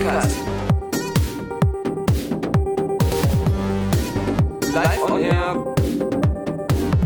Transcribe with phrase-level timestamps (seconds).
[0.00, 0.32] Podcast.
[4.72, 5.54] Live on Air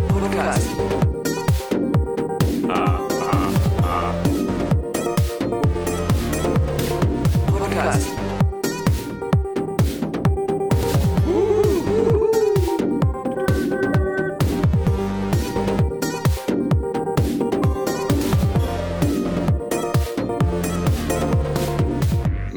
[0.09, 0.74] Podcast.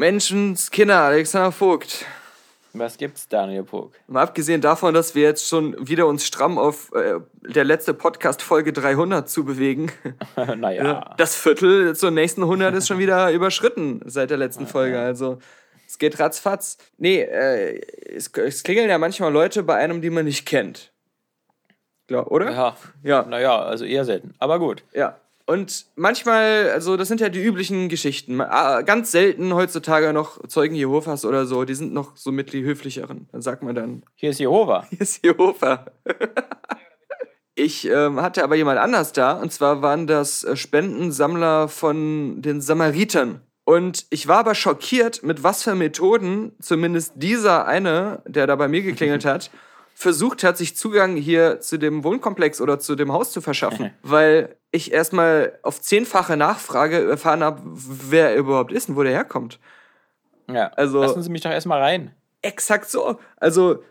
[0.07, 2.05] Menschenskinder, Alexander Vogt.
[2.71, 3.91] Was gibt's, Daniel Pog?
[4.07, 8.41] Mal abgesehen davon, dass wir jetzt schon wieder uns stramm auf äh, der letzte Podcast
[8.41, 9.91] Folge 300 zu bewegen.
[10.55, 11.13] naja.
[11.17, 14.97] Das Viertel zur nächsten 100 ist schon wieder überschritten seit der letzten Folge.
[14.97, 15.39] Also
[15.85, 16.77] es geht ratzfatz.
[16.97, 20.93] Nee, äh, es, es klingeln ja manchmal Leute bei einem, die man nicht kennt.
[22.07, 22.49] Klar, oder?
[22.49, 22.77] Ja.
[23.03, 23.23] Ja.
[23.23, 24.35] Naja, also eher selten.
[24.39, 24.85] Aber gut.
[24.93, 25.19] Ja.
[25.47, 28.41] Und manchmal, also das sind ja die üblichen Geschichten.
[28.41, 32.63] Ah, Ganz selten heutzutage noch Zeugen Jehovas oder so, die sind noch so mit die
[32.63, 33.29] höflicheren.
[33.31, 34.85] Dann sagt man dann, Hier ist Jehova.
[34.89, 35.85] hier ist Jehova.
[37.55, 42.59] Ich ähm, hatte aber jemand anders da, und zwar waren das äh, Spendensammler von den
[42.59, 43.41] Samaritern.
[43.63, 48.67] Und ich war aber schockiert, mit was für Methoden zumindest dieser eine, der da bei
[48.67, 49.49] mir geklingelt hat,
[49.99, 53.91] versucht hat, sich Zugang hier zu dem Wohnkomplex oder zu dem Haus zu verschaffen.
[54.03, 59.11] Weil ich erstmal auf zehnfache Nachfrage erfahren habe, wer er überhaupt ist und wo der
[59.11, 59.59] herkommt.
[60.47, 60.67] Ja.
[60.75, 62.13] Also- Lassen Sie mich doch erstmal rein.
[62.43, 63.17] Exakt so.
[63.37, 63.83] Also,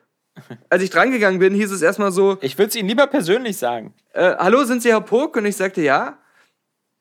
[0.70, 3.92] als ich drangegangen bin, hieß es erstmal so, Ich würde es Ihnen lieber persönlich sagen.
[4.12, 5.36] äh, hallo, sind Sie Herr Pog?
[5.36, 6.18] Und ich sagte, ja.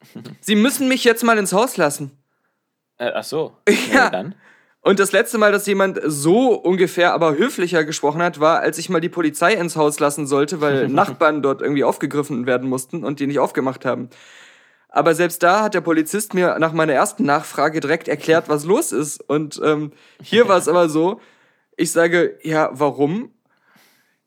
[0.42, 2.12] Sie müssen mich jetzt mal ins Haus lassen.
[2.98, 3.56] Äh, ach so.
[3.70, 4.06] Ja.
[4.06, 4.36] Na dann.
[4.86, 8.88] Und das letzte Mal, dass jemand so ungefähr, aber höflicher gesprochen hat, war, als ich
[8.88, 13.20] mal die Polizei ins Haus lassen sollte, weil Nachbarn dort irgendwie aufgegriffen werden mussten und
[13.20, 14.12] die nicht aufgemacht haben.
[14.88, 18.92] Aber selbst da hat der Polizist mir nach meiner ersten Nachfrage direkt erklärt, was los
[18.92, 19.28] ist.
[19.28, 21.20] Und ähm, hier war es aber so,
[21.78, 23.34] ich sage, ja, warum?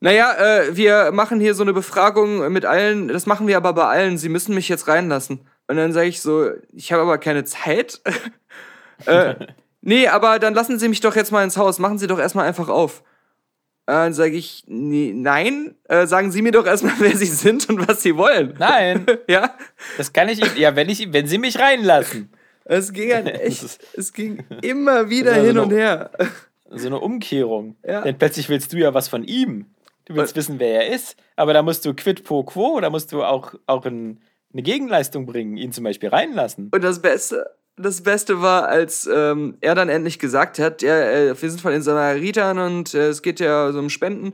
[0.01, 3.85] Naja, äh, wir machen hier so eine Befragung mit allen, das machen wir aber bei
[3.85, 5.47] allen, sie müssen mich jetzt reinlassen.
[5.69, 8.01] Und dann sage ich so, ich habe aber keine Zeit.
[9.05, 9.35] äh,
[9.81, 12.47] nee, aber dann lassen Sie mich doch jetzt mal ins Haus, machen Sie doch erstmal
[12.47, 13.03] einfach auf.
[13.85, 17.67] Äh, Dann sage ich, nee, nein, äh, sagen Sie mir doch erstmal, wer Sie sind
[17.69, 18.55] und was Sie wollen.
[18.59, 19.55] Nein, Ja,
[19.97, 20.57] das kann ich Ihnen.
[20.57, 22.31] Ja, wenn, ich, wenn Sie mich reinlassen.
[22.65, 26.11] es ging halt echt, es ging immer wieder hin und her.
[26.71, 27.75] So eine Umkehrung.
[27.85, 28.01] Ja.
[28.01, 29.65] Denn plötzlich willst du ja was von ihm.
[30.05, 31.15] Du willst wissen, wer er ist.
[31.35, 34.19] Aber da musst du quid pro quo, da musst du auch, auch ein,
[34.53, 36.69] eine Gegenleistung bringen, ihn zum Beispiel reinlassen.
[36.71, 37.49] Und das Beste,
[37.81, 41.71] das Beste war, als ähm, er dann endlich gesagt hat, ja, äh, wir sind von
[41.71, 44.33] den Samaritern und äh, es geht ja so um Spenden.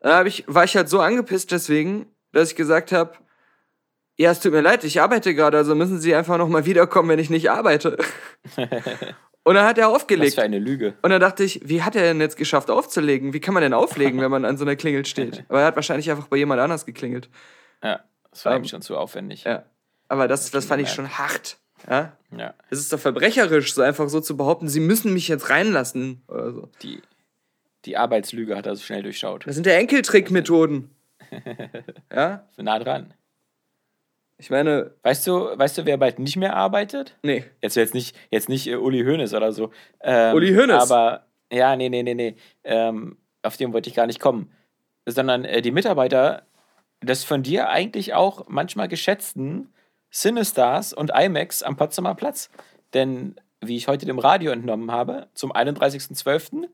[0.00, 3.12] Da hab ich, war ich halt so angepisst deswegen, dass ich gesagt habe,
[4.16, 7.08] ja, es tut mir leid, ich arbeite gerade, also müssen Sie einfach noch mal wiederkommen,
[7.08, 7.96] wenn ich nicht arbeite.
[9.44, 10.34] und dann hat er Was aufgelegt.
[10.34, 10.94] für eine Lüge.
[11.02, 13.32] Und dann dachte ich, wie hat er denn jetzt geschafft aufzulegen?
[13.32, 15.44] Wie kann man denn auflegen, wenn man an so einer Klingel steht?
[15.48, 17.28] Aber er hat wahrscheinlich einfach bei jemand anders geklingelt.
[17.82, 19.44] Ja, das war Ähm, ihm schon zu aufwendig.
[19.44, 19.64] Ja.
[20.08, 21.58] Aber das, das fand ich schon hart.
[21.88, 22.16] Ja?
[22.36, 22.54] Ja.
[22.70, 26.52] Es ist doch verbrecherisch, so einfach so zu behaupten, sie müssen mich jetzt reinlassen oder
[26.52, 26.68] so.
[26.82, 27.02] Die,
[27.84, 29.46] die Arbeitslüge hat er so schnell durchschaut.
[29.46, 30.90] Das sind ja Enkeltrick-Methoden.
[32.12, 32.46] ja?
[32.56, 33.14] Nah dran.
[34.38, 37.16] Ich meine, Weißt du, weißt du, wer bald nicht mehr arbeitet?
[37.22, 37.44] nee.
[37.62, 39.70] Jetzt jetzt nicht, jetzt nicht äh, Uli Hoeneß oder so.
[40.00, 40.90] Ähm, Uli Hoeneß?
[40.90, 42.36] Aber, ja, nee, nee, nee, nee.
[42.64, 44.50] Ähm, auf den wollte ich gar nicht kommen.
[45.06, 46.42] Sondern äh, die Mitarbeiter
[47.02, 49.72] des von dir eigentlich auch manchmal geschätzten
[50.14, 52.48] Cinestars und IMAX am Potsdamer Platz.
[52.94, 56.68] Denn, wie ich heute dem Radio entnommen habe, zum 31.12.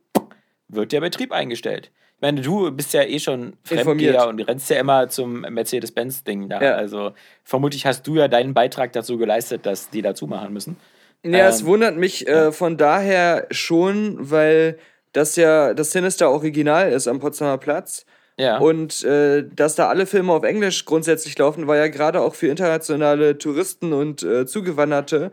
[0.69, 1.91] wird der Betrieb eingestellt.
[2.17, 3.57] Ich meine, du bist ja eh schon.
[3.65, 6.61] Fremdgeher und rennst ja immer zum Mercedes-Benz-Ding da.
[6.61, 6.75] Ja.
[6.75, 7.13] Also
[7.45, 10.77] vermutlich hast du ja deinen Beitrag dazu geleistet, dass die dazu machen müssen.
[11.25, 14.79] Ja, es Ähm, wundert mich äh, von daher schon, weil
[15.13, 18.05] das ja das Sinister Original ist am Potsdamer Platz.
[18.39, 18.59] Ja.
[18.59, 22.47] Und äh, dass da alle Filme auf Englisch grundsätzlich laufen, war ja gerade auch für
[22.49, 25.31] internationale Touristen und äh, Zugewanderte,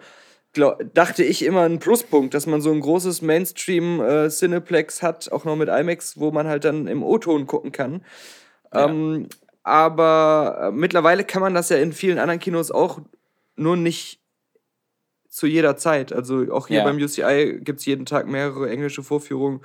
[0.53, 5.55] glaub, dachte ich immer ein Pluspunkt, dass man so ein großes Mainstream-Cineplex hat, auch noch
[5.55, 8.03] mit IMAX, wo man halt dann im O-Ton gucken kann.
[8.73, 9.27] Ähm,
[9.63, 12.99] aber äh, mittlerweile kann man das ja in vielen anderen Kinos auch
[13.55, 14.19] nur nicht
[15.29, 16.11] zu jeder Zeit.
[16.13, 16.83] Also auch hier Ja.
[16.83, 19.61] beim UCI gibt es jeden Tag mehrere englische Vorführungen.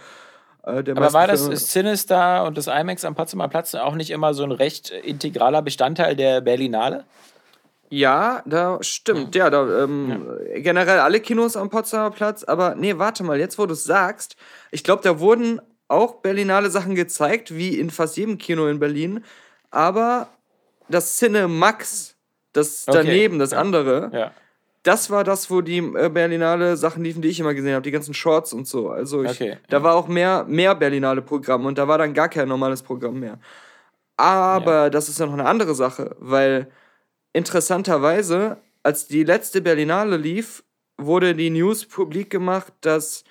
[0.65, 1.45] Äh, Aber war das.
[1.73, 6.17] Sinister und das IMAX am Potsdamer Platz auch nicht immer so ein recht integraler Bestandteil
[6.17, 7.05] der Berlinale?
[7.91, 9.35] Ja, da stimmt.
[9.35, 10.27] Ja, da ähm,
[10.57, 12.43] generell alle Kinos am Potsdamer Platz.
[12.45, 14.37] Aber nee, warte mal, jetzt wo du es sagst,
[14.71, 19.25] ich glaube, da wurden auch Berlinale Sachen gezeigt, wie in fast jedem Kino in Berlin.
[19.71, 20.29] Aber
[20.89, 22.15] das Cinemax,
[22.53, 23.59] das Okay, daneben, das ja.
[23.59, 24.31] andere, Ja.
[24.83, 27.91] Das war das, wo die äh, Berlinale Sachen liefen, die ich immer gesehen habe, die
[27.91, 28.91] ganzen Shorts und so.
[28.91, 32.29] Also ich, Okay, da war auch mehr, mehr Berlinale Programm und da war dann gar
[32.29, 33.39] kein normales Programm mehr.
[34.17, 36.71] Aber das ist ja noch eine andere Sache, weil
[37.33, 40.65] interessanterweise, als die letzte Berlinale lief,
[40.99, 43.25] wurde die News publik gemacht, dass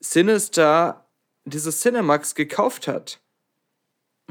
[0.00, 1.06] Sinister
[1.44, 3.20] dieses Cinemax gekauft hat.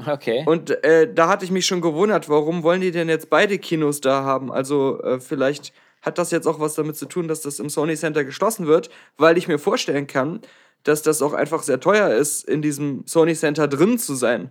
[0.06, 0.44] Okay.
[0.46, 4.00] Und äh, da hatte ich mich schon gewundert, warum wollen die denn jetzt beide Kinos
[4.00, 4.50] da haben?
[4.50, 7.96] Also äh, vielleicht hat das jetzt auch was damit zu tun, dass das im Sony
[7.96, 10.40] Center geschlossen wird, weil ich mir vorstellen kann,
[10.82, 14.50] dass das auch einfach sehr teuer ist, in diesem Sony Center drin zu sein.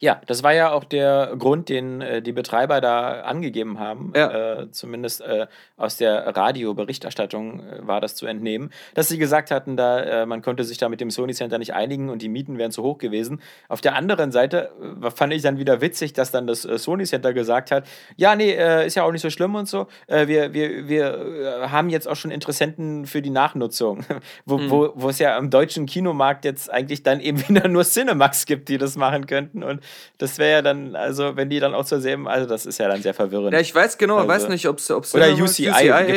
[0.00, 4.12] Ja, das war ja auch der Grund, den äh, die Betreiber da angegeben haben.
[4.14, 4.60] Ja.
[4.60, 5.46] Äh, zumindest äh,
[5.76, 10.42] aus der Radioberichterstattung äh, war das zu entnehmen, dass sie gesagt hatten, da äh, man
[10.42, 12.98] konnte sich da mit dem Sony Center nicht einigen und die Mieten wären zu hoch
[12.98, 13.40] gewesen.
[13.68, 14.70] Auf der anderen Seite
[15.02, 18.54] äh, fand ich dann wieder witzig, dass dann das Sony Center gesagt hat, ja, nee,
[18.84, 19.86] ist ja auch nicht so schlimm und so.
[20.08, 24.04] Wir wir, wir haben jetzt auch schon Interessenten für die Nachnutzung,
[24.44, 28.46] wo, wo, wo es ja am deutschen Kinomarkt jetzt eigentlich dann eben wieder nur Cinemax
[28.46, 29.62] gibt, die das machen könnten.
[29.62, 29.73] Und
[30.18, 32.88] das wäre ja dann, also wenn die dann auch zur selben, also das ist ja
[32.88, 33.52] dann sehr verwirrend.
[33.52, 35.66] Ja, ich weiß genau, Also- weiß nicht, ob es Oder UCI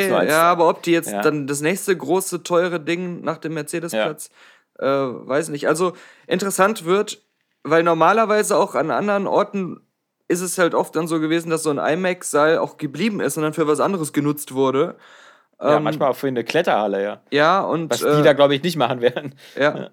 [0.10, 1.22] nur als- ja, aber ob die jetzt Ja.
[1.22, 4.30] dann das nächste große teure Ding nach dem Mercedes-Platz,
[4.80, 5.68] äh, weiß nicht.
[5.68, 5.94] Also
[6.28, 7.22] interessant wird,
[7.64, 9.82] weil normalerweise auch an anderen Orten
[10.30, 13.44] ist es halt oft dann so gewesen, dass so ein IMAX-Saal auch geblieben ist und
[13.44, 14.96] dann für was anderes genutzt wurde.
[15.60, 17.22] ja, ähm, manchmal auch für eine Kletterhalle, ja.
[17.32, 19.34] Ja, und Was äh, die da, glaube ich, nicht machen werden.
[19.60, 19.90] Ja.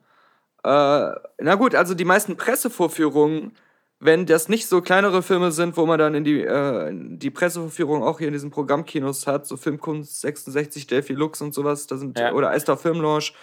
[0.64, 3.52] Äh, na gut, also die meisten Pressevorführungen,
[4.00, 8.02] wenn das nicht so kleinere Filme sind, wo man dann in die, äh, die Pressevorführung
[8.02, 12.18] auch hier in diesen Programmkinos hat, so Filmkunst 66, Delphi Lux und sowas, da sind,
[12.18, 12.32] Ja.
[12.32, 13.34] oder Eister Filmlaunch,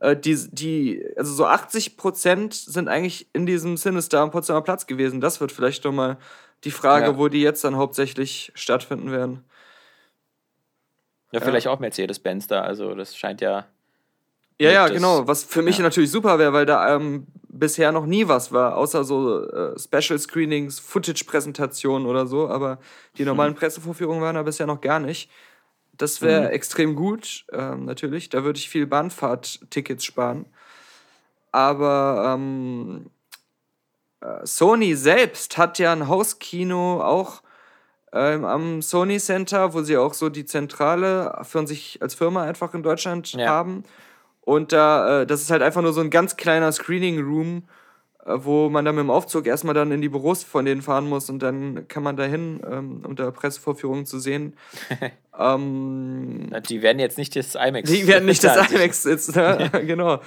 [0.00, 4.86] äh, die, die, also so 80 Prozent sind eigentlich in diesem Sinister am Potsdamer Platz
[4.86, 5.20] gewesen.
[5.22, 6.18] Das wird vielleicht nochmal
[6.64, 7.18] die Frage, Ja.
[7.18, 9.44] wo die jetzt dann hauptsächlich stattfinden werden.
[11.32, 13.66] Ja, vielleicht auch Mercedes-Benz da, also das scheint ja.
[14.58, 15.26] Ja, ja, genau.
[15.26, 15.82] Was für mich ja.
[15.84, 20.18] natürlich super wäre, weil da ähm, bisher noch nie was war, außer so äh, Special
[20.18, 22.48] Screenings, Footage-Präsentationen oder so.
[22.48, 22.78] Aber
[23.16, 23.28] die Hm.
[23.28, 25.30] normalen Pressevorführungen waren da bisher noch gar nicht.
[25.96, 26.50] Das wäre Mhm.
[26.50, 28.28] extrem gut, ähm, natürlich.
[28.30, 30.46] Da würde ich viel Bahnfahrt-Tickets sparen.
[31.52, 33.10] Aber ähm,
[34.20, 37.42] äh, Sony selbst hat ja ein Hauskino auch
[38.12, 42.72] ähm, am Sony Center, wo sie auch so die Zentrale für sich als Firma einfach
[42.74, 43.48] in Deutschland Ja.
[43.48, 43.84] haben.
[44.46, 47.64] Und da, äh, das ist halt einfach nur so ein ganz kleiner Screening Room,
[48.24, 51.08] äh, wo man dann mit dem Aufzug erstmal dann in die Büros von denen fahren
[51.08, 54.56] muss und dann kann man dahin, ähm, um da Pressevorführungen zu sehen.
[55.36, 57.90] ähm, Die werden jetzt nicht das IMAX.
[57.90, 58.70] die werden nicht das.
[58.70, 59.68] IMAX sitzen, ne?
[59.84, 60.20] genau.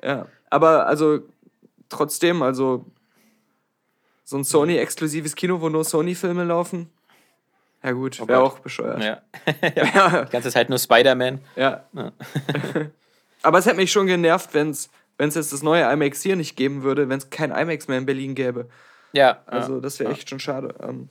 [0.00, 0.28] Ja.
[0.50, 1.18] Aber also
[1.88, 2.84] trotzdem, also
[4.22, 6.90] so ein Sony-exklusives Kino, wo nur Sony-Filme laufen.
[7.82, 8.52] Ja gut, wäre Gott.
[8.52, 9.02] auch bescheuert.
[9.02, 9.20] Ja.
[9.74, 10.24] Ja.
[10.26, 11.40] Die ganze Zeit nur Spider-Man.
[11.56, 11.82] ja.
[11.92, 12.12] Ja.
[13.44, 14.88] Aber es hätte mich schon genervt, wenn es
[15.18, 18.34] jetzt das neue IMAX hier nicht geben würde, wenn es kein IMAX mehr in Berlin
[18.34, 18.68] gäbe.
[19.12, 20.16] Ja, Also das wäre Ja.
[20.16, 20.74] echt schon schade.
[20.82, 21.08] Ähm,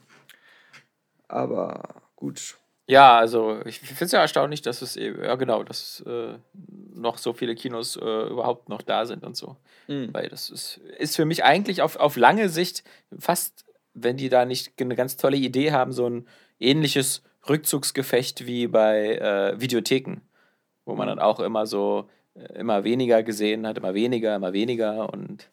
[1.27, 2.57] aber gut.
[2.85, 6.33] Ja, also ich finde es ja erstaunlich, dass es eben, ja genau, dass äh,
[6.93, 9.55] noch so viele Kinos äh, überhaupt noch da sind und so.
[9.87, 10.09] Mhm.
[10.13, 12.83] Weil das ist, ist für mich eigentlich auf, auf lange Sicht
[13.17, 13.63] fast,
[13.93, 16.27] wenn die da nicht eine ganz tolle Idee haben, so ein
[16.59, 20.17] ähnliches Rückzugsgefecht wie bei äh, Videotheken,
[20.85, 22.09] wo man dann auch immer so
[22.55, 25.49] immer weniger gesehen hat, immer weniger, immer weniger und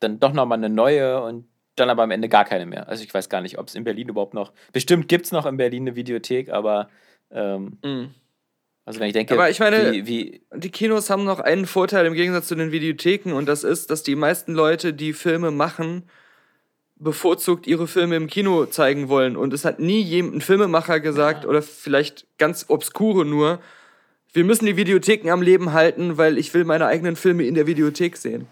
[0.00, 2.88] dann doch nochmal eine neue und dann aber am Ende gar keine mehr.
[2.88, 5.46] Also ich weiß gar nicht, ob es in Berlin überhaupt noch, bestimmt gibt es noch
[5.46, 6.88] in Berlin eine Videothek, aber
[7.30, 8.10] ähm, Mhm.
[8.84, 12.04] also wenn ich denke, Aber ich meine- wie, wie Die Kinos haben noch einen Vorteil
[12.06, 16.04] im Gegensatz zu den Videotheken und das ist, dass die meisten Leute, die Filme machen,
[16.98, 19.36] bevorzugt ihre Filme im Kino zeigen wollen.
[19.36, 23.60] Und es hat nie jem- ein Filmemacher gesagt, oder vielleicht ganz obskure nur,
[24.36, 27.66] wir müssen die Videotheken am Leben halten, weil ich will meine eigenen Filme in der
[27.66, 28.46] Videothek sehen.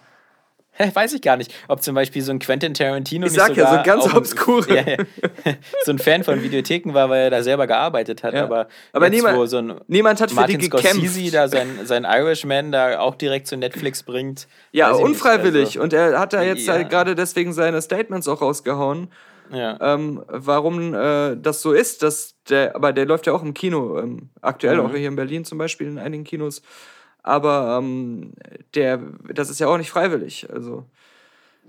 [0.93, 3.71] Weiß ich gar nicht, ob zum Beispiel so ein Quentin Tarantino Ich nicht sag ja,
[3.77, 4.75] so ganz ein- obskure.
[4.75, 4.97] Ja, ja.
[5.85, 8.35] so ein Fan von Videotheken war, weil er da selber gearbeitet hat.
[8.35, 11.35] Aber, Aber niemand- so Niemand hat für Martin die Scorsese gekämpft.
[11.35, 14.49] da sein, sein Irishman da auch direkt zu Netflix bringt.
[14.73, 15.67] Ja, ich nicht, unfreiwillig.
[15.67, 19.07] also, und er hat da jetzt halt gerade deswegen seine Statements auch rausgehauen.
[19.51, 19.79] Ja.
[19.81, 23.99] ähm, warum äh, das so ist, dass der, aber der läuft ja auch im Kino,
[23.99, 24.87] ähm, aktuell Mhm.
[24.87, 26.63] auch hier in Berlin zum Beispiel in einigen Kinos.
[27.23, 28.33] Aber ähm,
[28.75, 29.01] der,
[29.33, 30.49] das ist ja auch nicht freiwillig.
[30.53, 30.85] Also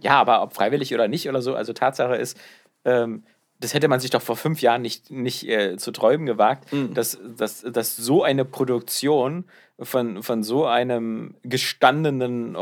[0.01, 2.37] Ja, aber ob freiwillig oder nicht oder so, also Tatsache ist,
[2.83, 3.23] ähm,
[3.61, 6.93] das hätte man sich doch vor fünf Jahren nicht, nicht äh, zu träumen gewagt, Mhm.
[6.93, 9.45] dass, dass, dass so eine Produktion
[9.79, 12.57] von, von so einem gestandenen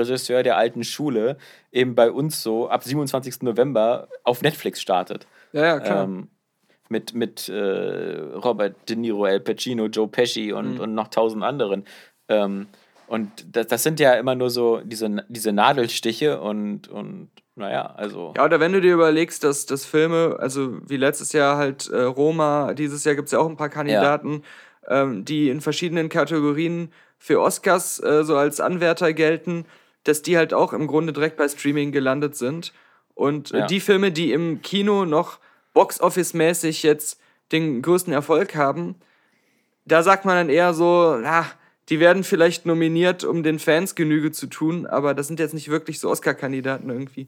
[0.00, 1.36] Hollywood-Regisseur der alten Schule
[1.72, 3.42] eben bei uns so ab 27.
[3.42, 5.26] November auf Netflix startet.
[5.52, 6.04] ja, ja klar.
[6.04, 6.28] Ähm,
[6.88, 10.80] mit, mit äh, Robert De Niro, Al Pacino, Joe Pesci und, Mhm.
[10.80, 11.84] und noch tausend anderen.
[12.28, 12.66] Ähm,
[13.06, 18.34] und das, das sind ja immer nur so diese, diese Nadelstiche und, und naja, also.
[18.36, 22.02] Ja, oder wenn du dir überlegst, dass, dass Filme, also wie letztes Jahr halt äh,
[22.02, 24.42] Roma, dieses Jahr gibt es ja auch ein paar Kandidaten,
[24.88, 29.64] ähm, die in verschiedenen Kategorien für Oscars äh, so als Anwärter gelten,
[30.04, 32.72] dass die halt auch im Grunde direkt bei Streaming gelandet sind.
[33.14, 33.66] Und Ja.
[33.66, 35.38] die Filme, die im Kino noch
[35.74, 37.20] Box-Office-mäßig jetzt
[37.52, 38.94] den größten Erfolg haben,
[39.84, 41.46] da sagt man dann eher so, na,
[41.88, 45.68] die werden vielleicht nominiert, um den Fans Genüge zu tun, aber das sind jetzt nicht
[45.68, 47.26] wirklich so Oscar-Kandidaten irgendwie.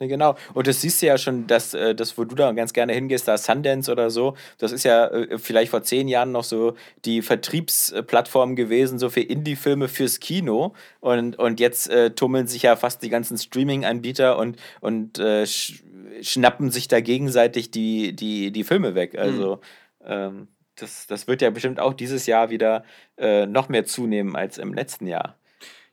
[0.00, 0.36] Ja, Genau.
[0.54, 3.28] Und das siehst du ja schon, dass äh, das, wo du da ganz gerne hingehst,
[3.28, 6.74] da Sundance oder so, das ist ja äh, vielleicht vor zehn Jahren noch so
[7.04, 10.74] die Vertriebsplattform gewesen, so für Indie-Filme fürs Kino.
[11.00, 15.82] Und, und jetzt äh, tummeln sich ja fast die ganzen Streaming-Anbieter und, und äh, sch
[16.22, 19.18] schnappen sich da gegenseitig die, die, die Filme weg.
[19.18, 19.60] Also
[20.04, 22.84] ähm, das, das wird ja bestimmt auch dieses Jahr wieder
[23.16, 25.36] äh, noch mehr zunehmen als im letzten Jahr.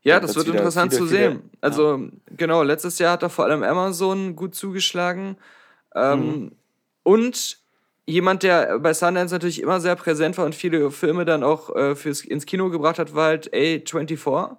[0.03, 1.49] Ja, Da das wird wieder interessant zu sehen.
[1.61, 5.37] Also, genau, letztes Jahr hat da vor allem Amazon gut zugeschlagen.
[5.95, 6.51] Ähm, Mhm.
[7.03, 7.57] Und
[8.05, 11.95] jemand, der bei Sundance natürlich immer sehr präsent war und viele Filme dann auch äh,
[11.95, 14.55] fürs, ins Kino gebracht hat, war halt A24.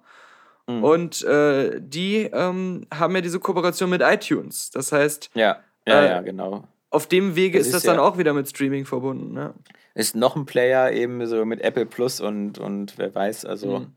[0.67, 0.83] Mhm.
[0.83, 4.71] Und äh, die ähm, haben ja diese Kooperation mit iTunes.
[4.71, 6.67] Das heißt, Ja, ja, Äh, ja, genau.
[6.89, 9.33] auf dem Wege Das ist ist das dann ja- auch wieder mit Streaming verbunden.
[9.33, 9.53] Ne?
[9.95, 13.87] ist noch ein Player eben so mit Apple Plus und, und wer weiß, also Mhm.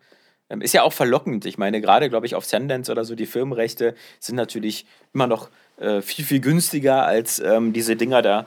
[0.51, 1.47] Ähm, ist ja auch verlockend.
[1.47, 5.51] Ich meine, gerade glaube ich auf Sundance oder so, die Filmrechte sind natürlich immer noch
[5.79, 8.47] äh, viel, viel günstiger als ähm, diese Dinger da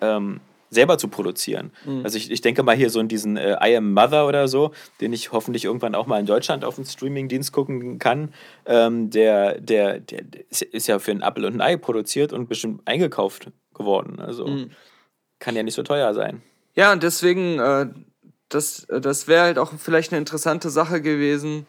[0.00, 0.40] ähm,
[0.70, 1.70] selber zu produzieren.
[2.02, 4.72] Also ich, ich denke mal hier so in diesen äh, I Am Mother oder so,
[5.00, 8.34] den ich hoffentlich irgendwann auch mal in Deutschland auf dem Streamingdienst gucken kann.
[8.66, 12.82] Ähm, der, der, der, ist, ja für ein Apple und ein Ei produziert und bestimmt
[12.86, 14.20] eingekauft geworden.
[14.20, 14.66] Also
[15.38, 16.42] kann ja nicht so teuer sein.
[16.74, 17.86] Ja, und deswegen, äh,
[18.48, 21.66] das, äh, das wäre halt auch vielleicht eine interessante Sache gewesen.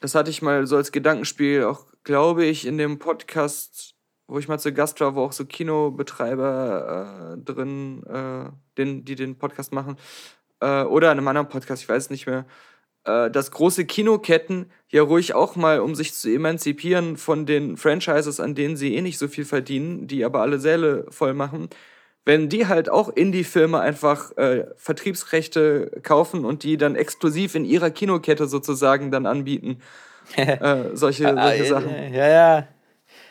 [0.00, 3.94] Das hatte ich mal so als Gedankenspiel, auch glaube ich, in dem Podcast,
[4.28, 9.14] wo ich mal zu Gast war, wo auch so Kinobetreiber äh, drin, äh, den, die
[9.14, 9.96] den Podcast machen,
[10.60, 12.46] äh, oder in einem anderen Podcast, ich weiß es nicht mehr,
[13.04, 18.40] äh, dass große Kinoketten ja ruhig auch mal, um sich zu emanzipieren von den Franchises,
[18.40, 21.68] an denen sie eh nicht so viel verdienen, die aber alle Säle voll machen,
[22.24, 27.90] wenn die halt auch Indie-Filme einfach äh, Vertriebsrechte kaufen und die dann exklusiv in ihrer
[27.90, 29.78] Kinokette sozusagen dann anbieten.
[30.36, 30.56] äh,
[30.94, 31.88] solche, solche Ah, Sachen.
[31.90, 32.68] äh, Ja, ja.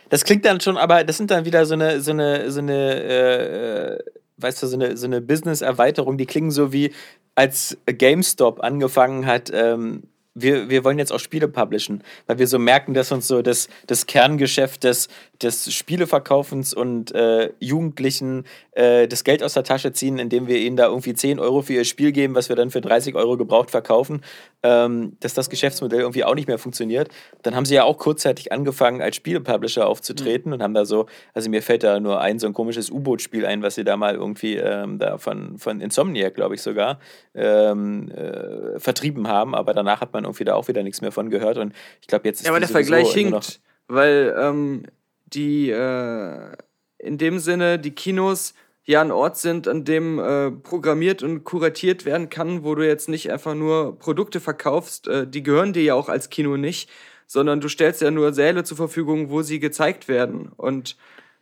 [0.09, 3.03] Das klingt dann schon, aber das sind dann wieder so eine, so eine, so eine,
[3.03, 3.99] äh,
[4.37, 6.93] weißt du, so eine, so eine Business-Erweiterung, die klingen so wie,
[7.35, 10.03] als GameStop angefangen hat, ähm,
[10.39, 13.67] wir, wir wollen jetzt auch Spiele publishen, weil wir so merken, dass uns so das,
[13.87, 15.07] das Kerngeschäft des,
[15.41, 20.77] des Spieleverkaufens und äh, Jugendlichen äh, das Geld aus der Tasche ziehen, indem wir ihnen
[20.77, 23.71] da irgendwie 10 Euro für ihr Spiel geben, was wir dann für 30 Euro gebraucht
[23.71, 24.21] verkaufen,
[24.63, 27.09] ähm, dass das Geschäftsmodell irgendwie auch nicht mehr funktioniert.
[27.43, 31.49] Dann haben sie ja auch kurzzeitig angefangen, als Spielepublisher aufzutreten und haben da so, also
[31.49, 34.55] mir fällt da nur ein so ein komisches U-Boot-Spiel ein, was sie da mal irgendwie
[34.55, 36.99] ähm, da von, von Insomniac, glaube ich sogar,
[37.33, 41.29] ähm, äh, vertrieben haben, aber danach hat man irgendwie da auch wieder nichts mehr von
[41.29, 44.83] gehört und ich glaube jetzt ist Ja, aber der Vergleich hinkt, weil ähm,
[45.25, 46.51] die äh,
[46.99, 48.53] in dem Sinne die Kinos
[48.85, 53.09] ja ein Ort sind, an dem äh, programmiert und kuratiert werden kann, wo du jetzt
[53.09, 56.89] nicht einfach nur Produkte verkaufst, äh, die gehören dir ja auch als Kino nicht,
[57.27, 60.51] sondern du stellst ja nur Säle zur Verfügung, wo sie gezeigt werden.
[60.55, 60.95] Und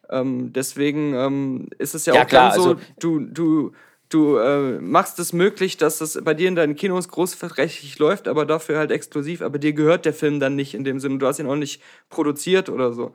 [0.09, 3.71] ähm, deswegen ähm, ist es ja, Ja, auch klar, so, also- du, du,
[4.15, 8.45] du äh, machst es möglich, dass das bei dir in deinen Kinos großflächig läuft, aber
[8.45, 11.17] dafür halt exklusiv, aber dir gehört der Film dann nicht in dem Sinne.
[11.17, 13.13] Du hast ihn auch nicht produziert oder so.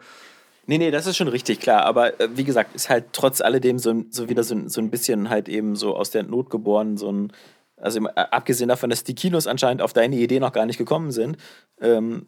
[0.66, 1.84] Nee, nee, das ist schon richtig, klar.
[1.84, 5.30] Aber äh, wie gesagt, ist halt trotz alledem so, so wieder so, so ein bisschen
[5.30, 7.32] halt eben so aus der Not geboren, so ein,
[7.76, 11.12] also äh, abgesehen davon, dass die Kinos anscheinend auf deine Idee noch gar nicht gekommen
[11.12, 11.38] sind,
[11.80, 12.26] ähm,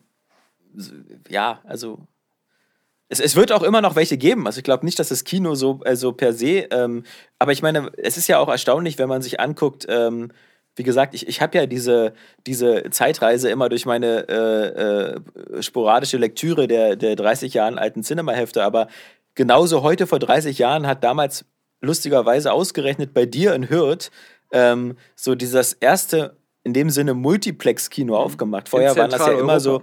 [1.29, 2.07] ja, also
[3.13, 4.47] es, es wird auch immer noch welche geben.
[4.47, 7.05] Also ich glaube nicht, dass das Kino so also per se, ähm,
[7.39, 10.33] aber ich meine, es ist ja auch erstaunlich, wenn man sich anguckt, ähm,
[10.77, 12.15] wie gesagt, ich, ich habe ja diese,
[12.47, 18.65] diese Zeitreise immer durch meine äh, äh, sporadische Lektüre der, der 30 Jahren alten Cinema-Hefte,
[18.65, 18.89] aber
[19.35, 21.45] genauso heute vor 30 Jahren hat damals
[21.83, 24.11] lustigerweise ausgerechnet bei dir in Hürth
[24.53, 28.71] ähm, so dieses erste, in dem Sinne Multiplex-Kino aufgemacht.
[28.71, 29.83] Vorher waren das ja immer so.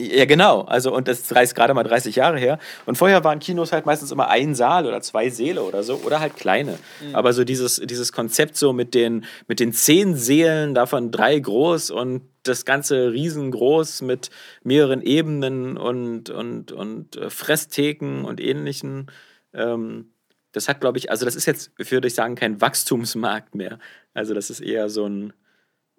[0.00, 0.60] Ja, genau.
[0.60, 2.60] Also, und das reißt gerade mal 30 Jahre her.
[2.86, 6.20] Und vorher waren Kinos halt meistens immer ein Saal oder zwei Säle oder so, oder
[6.20, 6.78] halt kleine.
[7.12, 11.90] Aber so dieses, dieses Konzept so mit den, mit den zehn Sälen, davon drei groß
[11.90, 14.30] und das Ganze riesengroß mit
[14.62, 19.10] mehreren Ebenen und, und, und äh, Fresstheken und ähnlichen.
[19.52, 20.12] Ähm,
[20.52, 23.80] das hat, glaube ich, also das ist jetzt, würde ich sagen, kein Wachstumsmarkt mehr.
[24.14, 25.32] Also das ist eher so ein,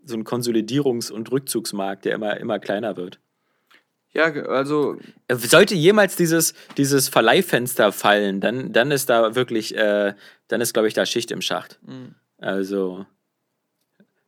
[0.05, 3.19] so ein Konsolidierungs- und Rückzugsmarkt, der immer, immer kleiner wird.
[4.11, 4.97] Ja, also.
[5.31, 10.13] Sollte jemals dieses, dieses Verleihfenster fallen, dann, dann ist da wirklich, äh,
[10.47, 11.79] dann ist, glaube ich, da Schicht im Schacht.
[11.85, 12.15] Mhm.
[12.39, 13.05] Also.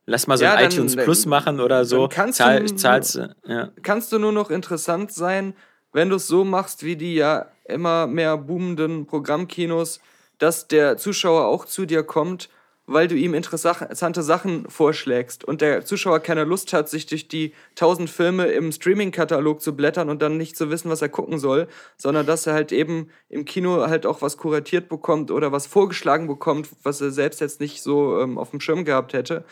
[0.06, 2.08] Lass mal so ja, ein dann, iTunes Plus machen oder so.
[2.08, 3.70] Kannst, Zahl, du, zahlst, ja.
[3.82, 5.54] kannst du nur noch interessant sein,
[5.92, 10.00] wenn du es so machst, wie die ja immer mehr boomenden Programmkinos,
[10.38, 12.48] dass der Zuschauer auch zu dir kommt
[12.86, 17.54] weil du ihm interessante Sachen vorschlägst und der Zuschauer keine Lust hat, sich durch die
[17.74, 21.68] tausend Filme im Streaming-Katalog zu blättern und dann nicht zu wissen, was er gucken soll,
[21.96, 26.26] sondern dass er halt eben im Kino halt auch was kuratiert bekommt oder was vorgeschlagen
[26.26, 29.44] bekommt, was er selbst jetzt nicht so ähm, auf dem Schirm gehabt hätte.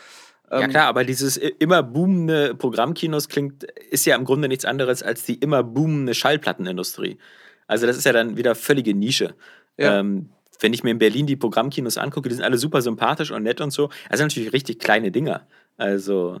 [0.51, 5.01] Ja ähm, klar, aber dieses immer boomende Programmkinos klingt, ist ja im Grunde nichts anderes
[5.01, 7.17] als die immer boomende Schallplattenindustrie.
[7.67, 9.35] Also das ist ja dann wieder völlige Nische.
[9.77, 9.99] Ja.
[9.99, 10.29] Ähm,
[10.61, 13.61] wenn ich mir in Berlin die Programmkinos angucke, die sind alle super sympathisch und nett
[13.61, 13.89] und so.
[14.09, 15.45] Also natürlich richtig kleine Dinger.
[15.77, 16.39] Also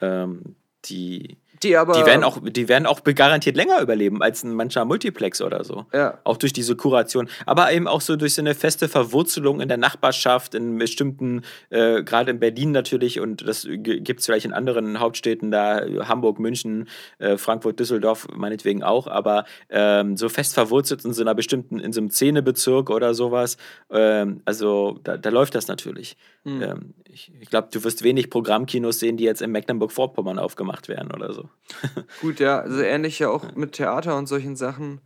[0.00, 4.54] ähm, die die, aber die werden auch, die werden auch garantiert länger überleben als ein
[4.54, 5.84] mancher Multiplex oder so.
[5.92, 6.18] Ja.
[6.24, 7.28] Auch durch diese Kuration.
[7.44, 12.02] Aber eben auch so durch so eine feste Verwurzelung in der Nachbarschaft, in bestimmten, äh,
[12.02, 16.88] gerade in Berlin natürlich, und das gibt es vielleicht in anderen Hauptstädten, da Hamburg, München,
[17.18, 21.92] äh, Frankfurt, Düsseldorf, meinetwegen auch, aber ähm, so fest verwurzelt in so einer bestimmten, in
[21.92, 23.58] so einem Zähnebezirk oder sowas.
[23.90, 26.16] Ähm, also da, da, läuft das natürlich.
[26.44, 26.62] Mhm.
[26.62, 31.12] Ähm, ich, ich glaube, du wirst wenig Programmkinos sehen, die jetzt in Mecklenburg-Vorpommern aufgemacht werden
[31.12, 31.49] oder so.
[32.20, 35.00] Gut, ja, also ähnlich ja auch mit Theater und solchen Sachen.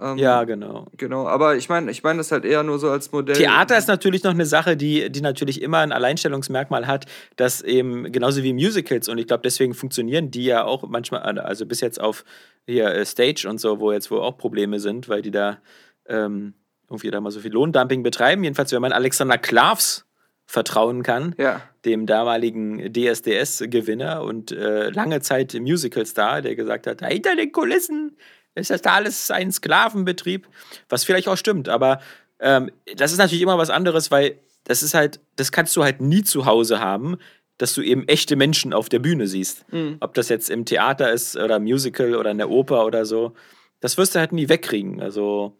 [0.00, 0.88] Ähm, ja, genau.
[0.96, 3.36] Genau, aber ich meine, ich meine das halt eher nur so als Modell.
[3.36, 8.10] Theater ist natürlich noch eine Sache, die, die natürlich immer ein Alleinstellungsmerkmal hat, dass eben
[8.10, 12.00] genauso wie Musicals und ich glaube, deswegen funktionieren die ja auch manchmal, also bis jetzt
[12.00, 12.24] auf
[12.66, 15.58] hier äh, Stage und so, wo jetzt wohl auch Probleme sind, weil die da
[16.06, 16.54] ähm,
[16.88, 18.42] irgendwie da mal so viel Lohndumping betreiben.
[18.42, 20.06] Jedenfalls, wenn man Alexander Klavs
[20.46, 21.62] vertrauen kann, ja.
[21.84, 28.16] dem damaligen DSDS-Gewinner und äh, lange Zeit Musical-Star, der gesagt hat, hinter den Kulissen
[28.54, 30.46] ist das da alles ein Sklavenbetrieb,
[30.88, 32.00] was vielleicht auch stimmt, aber
[32.40, 36.00] ähm, das ist natürlich immer was anderes, weil das ist halt, das kannst du halt
[36.00, 37.16] nie zu Hause haben,
[37.58, 39.70] dass du eben echte Menschen auf der Bühne siehst.
[39.72, 39.98] Mhm.
[40.00, 43.34] Ob das jetzt im Theater ist oder Musical oder in der Oper oder so,
[43.80, 45.00] das wirst du halt nie wegkriegen.
[45.00, 45.56] Also,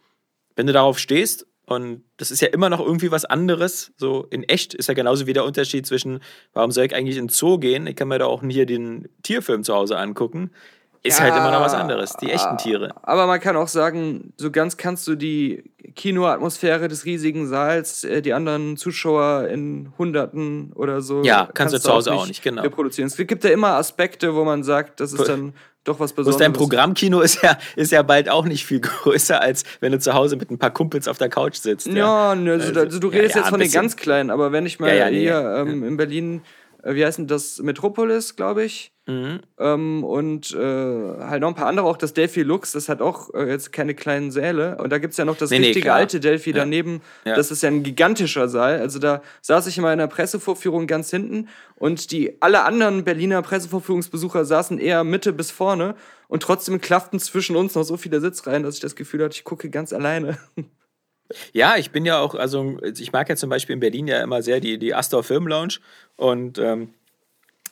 [0.56, 3.92] wenn du darauf stehst und das ist ja immer noch irgendwie was anderes.
[3.96, 6.20] So in echt ist ja genauso wie der Unterschied zwischen,
[6.52, 7.86] warum soll ich eigentlich ins Zoo gehen?
[7.86, 10.50] Ich kann mir da auch hier den Tierfilm zu Hause angucken.
[11.06, 12.94] Ist ja, halt immer noch was anderes, die echten Tiere.
[13.02, 18.22] Aber man kann auch sagen, so ganz kannst du die Kinoatmosphäre des riesigen Saals, äh,
[18.22, 21.22] die anderen Zuschauer in Hunderten oder so.
[21.22, 22.62] Ja, kannst, kannst du zu Hause auch nicht, auch nicht, genau.
[22.62, 23.08] Reproduzieren.
[23.08, 25.52] Es gibt ja immer Aspekte, wo man sagt, das ist dann
[25.84, 26.38] doch was Besonderes.
[26.38, 30.14] dein Programmkino ist ja, ist ja bald auch nicht viel größer, als wenn du zu
[30.14, 31.86] Hause mit ein paar Kumpels auf der Couch sitzt.
[31.86, 32.34] Ja, ja.
[32.34, 34.64] Ne, also, also, also, du redest ja, ja, jetzt von den ganz Kleinen, aber wenn
[34.64, 36.40] ich mal hier nee, ähm, in Berlin,
[36.86, 39.40] wie heißt denn das, Metropolis, glaube ich, Mhm.
[39.58, 43.34] Ähm, und äh, halt noch ein paar andere, auch das Delphi Lux, das hat auch
[43.34, 44.78] äh, jetzt keine kleinen Säle.
[44.78, 46.56] Und da gibt es ja noch das nee, richtige nee, alte Delphi ja.
[46.56, 47.02] daneben.
[47.24, 47.36] Ja.
[47.36, 48.80] Das ist ja ein gigantischer Saal.
[48.80, 53.42] Also da saß ich immer in der Pressevorführung ganz hinten und die alle anderen Berliner
[53.42, 55.96] Pressevorführungsbesucher saßen eher Mitte bis vorne
[56.28, 59.44] und trotzdem klafften zwischen uns noch so viele Sitzreihen, dass ich das Gefühl hatte, ich
[59.44, 60.38] gucke ganz alleine.
[61.52, 64.42] Ja, ich bin ja auch, also ich mag ja zum Beispiel in Berlin ja immer
[64.42, 65.78] sehr die, die Astor Film Lounge
[66.16, 66.92] und ähm,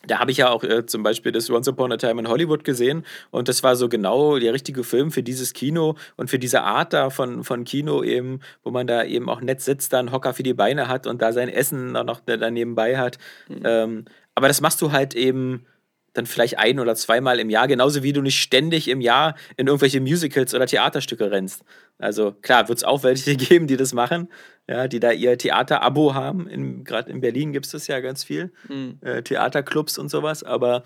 [0.05, 2.63] da habe ich ja auch äh, zum Beispiel das Once Upon a Time in Hollywood
[2.63, 6.61] gesehen und das war so genau der richtige Film für dieses Kino und für diese
[6.61, 10.33] Art da von, von Kino eben, wo man da eben auch nett sitzt, dann Hocker
[10.33, 13.17] für die Beine hat und da sein Essen noch da nebenbei hat.
[13.47, 13.61] Mhm.
[13.63, 15.65] Ähm, aber das machst du halt eben
[16.13, 19.67] dann vielleicht ein oder zweimal im Jahr, genauso wie du nicht ständig im Jahr in
[19.67, 21.63] irgendwelche Musicals oder Theaterstücke rennst.
[21.97, 24.29] Also klar, wird es auch welche geben, die das machen,
[24.67, 26.83] ja, die da ihr Theater-Abo haben.
[26.83, 28.99] Gerade in Berlin gibt es das ja ganz viel, mhm.
[29.01, 30.83] äh, Theaterclubs und sowas, aber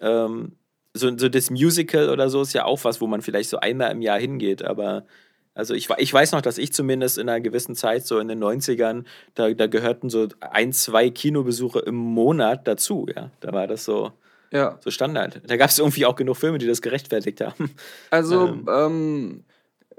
[0.00, 0.52] ähm,
[0.94, 3.90] so, so das Musical oder so ist ja auch was, wo man vielleicht so einmal
[3.92, 5.04] im Jahr hingeht, aber
[5.52, 8.42] also ich, ich weiß noch, dass ich zumindest in einer gewissen Zeit, so in den
[8.42, 9.04] 90ern,
[9.34, 13.30] da, da gehörten so ein, zwei Kinobesuche im Monat dazu, ja.
[13.40, 14.12] Da war das so,
[14.50, 14.78] ja.
[14.80, 15.40] So Standard.
[15.46, 17.70] Da gab es irgendwie auch genug Filme, die das gerechtfertigt haben.
[18.10, 19.44] Also, ähm, ähm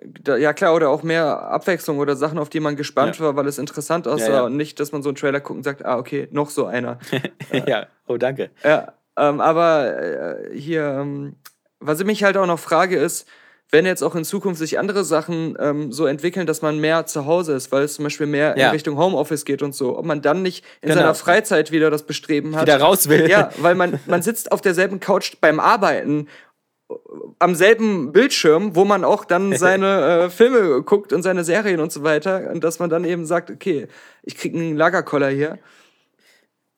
[0.03, 3.25] da, ja klar, oder auch mehr Abwechslung oder Sachen, auf die man gespannt ja.
[3.25, 4.41] war, weil es interessant aussah ja, ja.
[4.45, 6.97] und nicht, dass man so einen Trailer guckt und sagt, ah, okay, noch so einer.
[7.67, 8.49] ja, oh, danke.
[8.63, 11.35] Ja, ähm, aber äh, hier, ähm,
[11.79, 13.27] was ich mich halt auch noch frage, ist,
[13.71, 17.25] wenn jetzt auch in Zukunft sich andere Sachen ähm, so entwickeln, dass man mehr zu
[17.25, 18.67] Hause ist, weil es zum Beispiel mehr ja.
[18.67, 21.01] in Richtung Homeoffice geht und so, ob man dann nicht in genau.
[21.01, 22.63] seiner Freizeit wieder das Bestreben hat.
[22.63, 23.29] Wieder raus will.
[23.29, 26.27] Ja, weil man, man sitzt auf derselben Couch beim Arbeiten
[27.39, 31.91] am selben Bildschirm, wo man auch dann seine äh, Filme guckt und seine Serien und
[31.91, 32.49] so weiter.
[32.51, 33.87] Und dass man dann eben sagt, okay,
[34.23, 35.57] ich krieg einen Lagerkoller hier.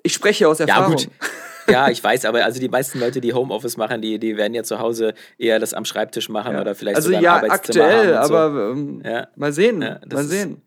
[0.03, 0.95] Ich spreche aus Ja, Erfahrung.
[0.95, 1.09] gut.
[1.67, 4.63] Ja, ich weiß, aber also die meisten Leute, die Homeoffice machen, die, die werden ja
[4.63, 8.35] zu Hause eher das am Schreibtisch machen oder vielleicht also sogar ja, Arbeitszimmer aktuell, so.
[8.35, 9.27] aber ähm, Ja.
[9.35, 10.61] mal sehen, Ja, mal ist- sehen.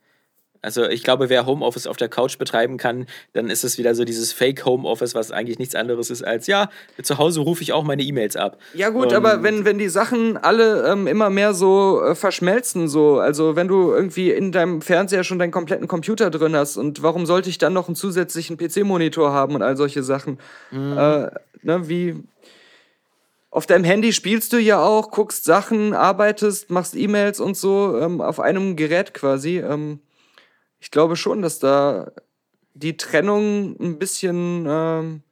[0.66, 4.04] Also ich glaube, wer Homeoffice auf der Couch betreiben kann, dann ist es wieder so
[4.04, 8.02] dieses Fake-Homeoffice, was eigentlich nichts anderes ist als, ja, zu Hause rufe ich auch meine
[8.02, 8.58] E-Mails ab.
[8.74, 12.88] Ja gut, Und- aber wenn, wenn die Sachen alle ähm, immer mehr so äh, verschmelzen,
[12.88, 17.00] so, also wenn du irgendwie in deinem Fernseher schon deinen kompletten Computer drin hast und
[17.00, 20.38] warum sollte ich dann noch einen zusätzlichen PC-Monitor haben und all solche Sachen?
[20.72, 20.98] Mhm.
[20.98, 21.30] Äh,
[21.62, 22.16] ne, wie
[23.50, 28.20] auf deinem Handy spielst du ja auch, guckst Sachen, arbeitest, machst E-Mails und so ähm,
[28.20, 29.58] auf einem Gerät quasi.
[29.60, 30.00] Ähm,
[30.80, 32.12] ich glaube schon, dass da
[32.74, 35.22] die Trennung ein bisschen ähm,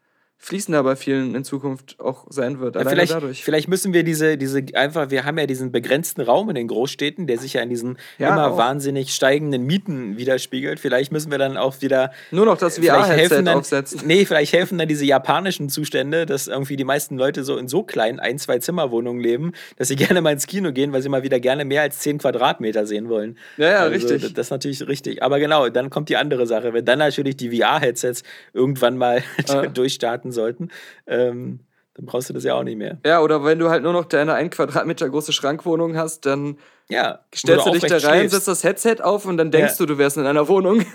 [0.44, 2.76] fließender bei vielen in Zukunft auch sein wird.
[2.76, 3.42] Ja, vielleicht, dadurch.
[3.42, 7.26] vielleicht müssen wir diese, diese einfach, wir haben ja diesen begrenzten Raum in den Großstädten,
[7.26, 8.58] der sich ja in diesen Ja, immer auch.
[8.58, 10.78] wahnsinnig steigenden Mieten widerspiegelt.
[10.80, 14.00] Vielleicht müssen wir dann auch wieder Nur noch das VR-Headset aufsetzen.
[14.04, 17.82] Nee, vielleicht helfen dann diese japanischen Zustände, dass irgendwie die meisten Leute so in so
[17.82, 21.40] kleinen Ein-, Zwei-Zimmer-Wohnungen leben, dass sie gerne mal ins Kino gehen, weil sie mal wieder
[21.40, 23.38] gerne mehr als 10 Quadratmeter sehen wollen.
[23.56, 24.22] Ja, ja, Also, richtig.
[24.22, 25.22] Das das ist natürlich richtig.
[25.22, 26.74] Aber genau, dann kommt die andere Sache.
[26.74, 29.68] Wenn dann natürlich die VR-Headsets irgendwann mal Äh.
[29.74, 30.68] durchstarten sollten,
[31.06, 31.60] ähm,
[31.94, 32.98] dann brauchst du das ja auch nicht mehr.
[33.06, 37.20] Ja, oder wenn du halt nur noch deine ein Quadratmeter große Schrankwohnung hast, dann Ja.
[37.34, 39.86] stellst du dich da rein, setzt das Headset auf und dann denkst Ja.
[39.86, 40.84] du, du wärst in einer Wohnung.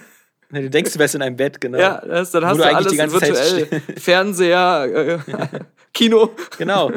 [0.52, 1.78] Nee, Du denkst, du wärst in einem Bett, genau.
[1.78, 3.82] Ja, das, dann hast du du eigentlich alles die ganze Zeit virtuell.
[4.00, 5.60] Fernseher, äh,
[5.94, 6.32] Kino.
[6.58, 6.92] Genau.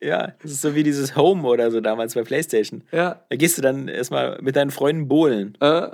[0.00, 2.82] Ja, das ist so wie dieses Home oder so damals bei PlayStation.
[2.90, 5.88] Ja, Da gehst du dann erstmal mit deinen Freunden bohlen, äh,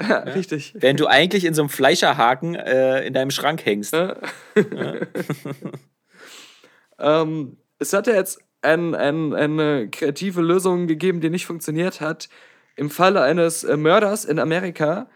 [0.00, 0.74] ja, richtig.
[0.76, 3.96] während du eigentlich in so einem Fleischerhaken äh, in deinem Schrank hängst.
[6.98, 12.28] Ähm, es hat ja jetzt ein, ein, eine kreative Lösung gegeben, die nicht funktioniert hat.
[12.74, 15.08] Im Falle eines äh, Mörders in Amerika,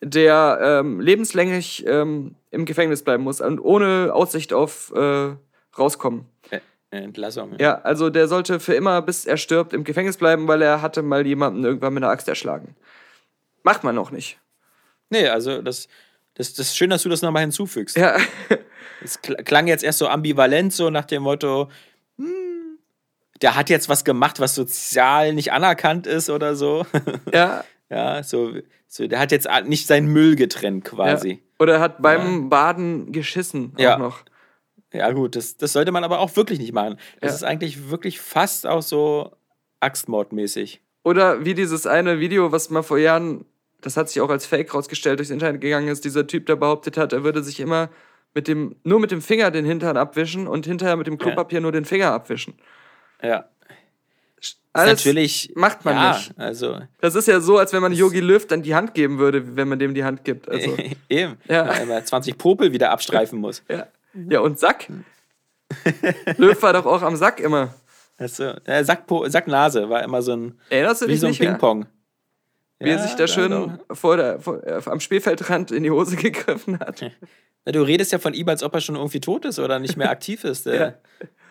[0.00, 5.34] der ähm, lebenslänglich ähm, im Gefängnis bleiben muss und ohne Aussicht auf äh,
[5.78, 6.26] rauskommen.
[6.50, 7.56] Äh, Entlassung.
[7.58, 11.02] Ja, also der sollte für immer, bis er stirbt, im Gefängnis bleiben, weil er hatte
[11.02, 12.76] mal jemanden irgendwann mit einer Axt erschlagen.
[13.64, 14.38] Macht man noch nicht.
[15.10, 15.88] Nee, also das,
[16.34, 17.96] das, das ist schön, dass du das nochmal hinzufügst.
[17.96, 18.16] Ja,
[19.02, 21.68] Es kl- klang jetzt erst so ambivalent, so nach dem Motto,
[22.16, 22.78] hm,
[23.42, 26.86] der hat jetzt was gemacht, was sozial nicht anerkannt ist oder so.
[27.32, 27.64] ja.
[27.90, 28.52] ja, so,
[28.86, 31.30] so, der hat jetzt nicht seinen Müll getrennt quasi.
[31.30, 31.36] ja.
[31.58, 33.94] Oder hat beim Baden geschissen Ja.
[33.94, 34.22] auch noch.
[34.92, 36.98] Ja, gut, das, das sollte man aber auch wirklich nicht machen.
[37.20, 37.36] Das Ja.
[37.36, 39.32] ist eigentlich wirklich fast auch so
[39.80, 40.80] Axtmordmäßig.
[41.04, 43.44] Oder wie dieses eine Video, was mal vor Jahren,
[43.84, 46.96] das hat sich auch als Fake rausgestellt, durchs Internet gegangen ist, dieser Typ, der behauptet
[46.96, 47.90] hat, er würde sich immer
[48.32, 51.70] mit dem, nur mit dem Finger den Hintern abwischen und hinterher mit dem Klopapier nur
[51.70, 52.54] den Finger abwischen.
[53.22, 53.48] Ja.
[54.72, 55.52] Alles natürlich.
[55.54, 56.32] macht man ja, nicht.
[56.36, 59.56] Also, Das ist ja so, als wenn man Yogi Löw dann die Hand geben würde,
[59.56, 60.48] wenn man dem die Hand gibt.
[60.48, 60.76] Also,
[61.08, 61.36] eben.
[61.46, 61.68] Ja.
[61.68, 63.62] Weil man 20 Popel wieder abstreifen muss.
[63.68, 63.86] ja.
[64.14, 64.88] ja, und Sack.
[66.38, 67.72] Löw war doch auch am Sack immer.
[68.16, 71.34] Also, äh, Sackpo Sacknase war immer so ein, Erinnerst du wie dich so ein?
[71.34, 71.86] Ping-Pong.
[72.80, 73.96] Wie er Ja, sich da schön doch.
[73.96, 77.02] vor der, vor, äh, am Spielfeldrand in die Hose gegriffen hat.
[77.64, 79.96] Na, du redest ja von ihm, als ob er schon irgendwie tot ist oder nicht
[79.96, 80.66] mehr aktiv ist.
[80.66, 80.76] Äh.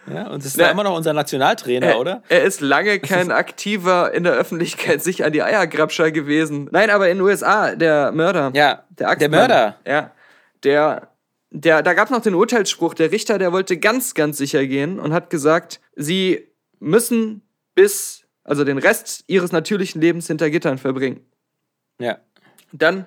[0.07, 0.13] Ja.
[0.13, 0.29] ja.
[0.29, 0.65] Und ist Ja.
[0.65, 2.23] ja immer noch unser Nationaltrainer, Er, oder?
[2.29, 6.67] er ist lange kein aktiver in der Öffentlichkeit sich an die Eiergrabscher gewesen.
[6.71, 8.51] Nein, aber in den USA, der Mörder.
[8.53, 9.75] Ja, der, Axtmann, der Mörder.
[9.87, 10.11] Ja.
[10.63, 11.09] Der,
[11.49, 14.99] der, da gab es noch den Urteilsspruch, der Richter, der wollte ganz, ganz sicher gehen
[14.99, 16.47] und hat gesagt, sie
[16.79, 17.41] müssen
[17.75, 21.25] bis, also den Rest ihres natürlichen Lebens hinter Gittern verbringen.
[21.99, 22.17] Ja.
[22.71, 23.05] Dann,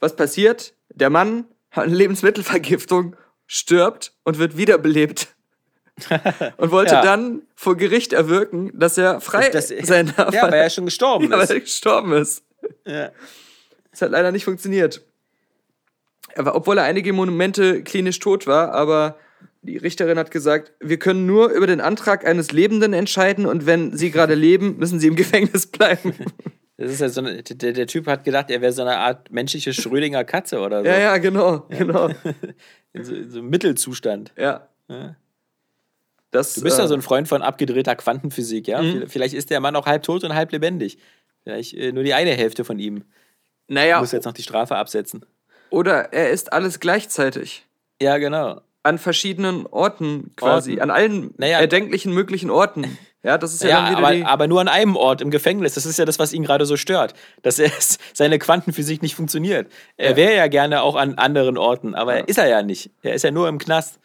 [0.00, 0.74] was passiert?
[0.90, 5.28] Der Mann hat eine Lebensmittelvergiftung, stirbt und wird wiederbelebt.
[6.56, 7.02] und wollte Ja.
[7.02, 10.32] dann vor Gericht erwirken, dass er frei Das- das- sein darf.
[10.34, 11.50] Ja, weil er schon gestorben ja, weil ist.
[11.50, 12.42] er gestorben ist.
[12.86, 13.10] Ja.
[13.90, 15.02] Das hat leider nicht funktioniert.
[16.36, 19.18] Aber obwohl er einige Monumente klinisch tot war, aber
[19.62, 23.96] die Richterin hat gesagt, wir können nur über den Antrag eines Lebenden entscheiden und wenn
[23.96, 26.14] sie gerade leben, müssen sie im Gefängnis bleiben.
[26.82, 29.30] Das ist ja so eine, der, der Typ hat gedacht, er wäre so eine Art
[29.30, 30.88] menschliche Schrödinger Katze oder so.
[30.88, 32.08] ja, ja, genau, genau.
[32.94, 34.32] In so, in so einem Mittelzustand.
[34.38, 34.66] Ja.
[34.88, 35.14] Ja.
[36.30, 38.80] Das, Du bist ja äh, so ein Freund von abgedrehter Quantenphysik, ja?
[38.80, 39.08] Mhm.
[39.08, 40.96] Vielleicht ist der Mann auch halb tot und halb lebendig.
[41.44, 43.04] Vielleicht äh, nur die eine Hälfte von ihm.
[43.68, 45.26] Naja, Muss jetzt noch die Strafe absetzen.
[45.68, 47.66] oder er ist alles gleichzeitig.
[48.00, 48.62] Ja, genau.
[48.82, 50.72] An verschiedenen Orten quasi.
[50.72, 50.82] Orten.
[50.82, 51.58] An allen Naja.
[51.60, 52.98] erdenklichen möglichen Orten.
[53.22, 55.74] Ja, das ist ja, Ja, dann wieder aber, aber nur an einem Ort im Gefängnis.
[55.74, 57.12] Das ist ja das, was ihn gerade so stört.
[57.42, 57.70] Dass er,
[58.14, 59.70] seine Quantenphysik nicht funktioniert.
[59.98, 60.16] Er Ja.
[60.16, 62.90] wäre ja gerne auch an anderen Orten, aber ist er ja nicht.
[63.02, 63.98] Er ist ja nur im Knast.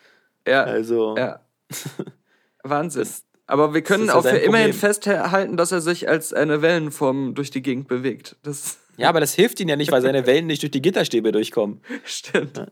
[0.45, 1.39] ja, Also, ja.
[2.63, 3.03] Wahnsinn.
[3.03, 7.35] das, Aber wir können ja auch für immerhin festhalten, dass er sich als eine Wellenform
[7.35, 8.35] durch die Gegend bewegt.
[8.43, 11.31] Das Ja, aber das hilft ihm ja nicht, weil seine Wellen nicht durch die Gitterstäbe
[11.31, 11.81] durchkommen.
[12.03, 12.69] stimmt.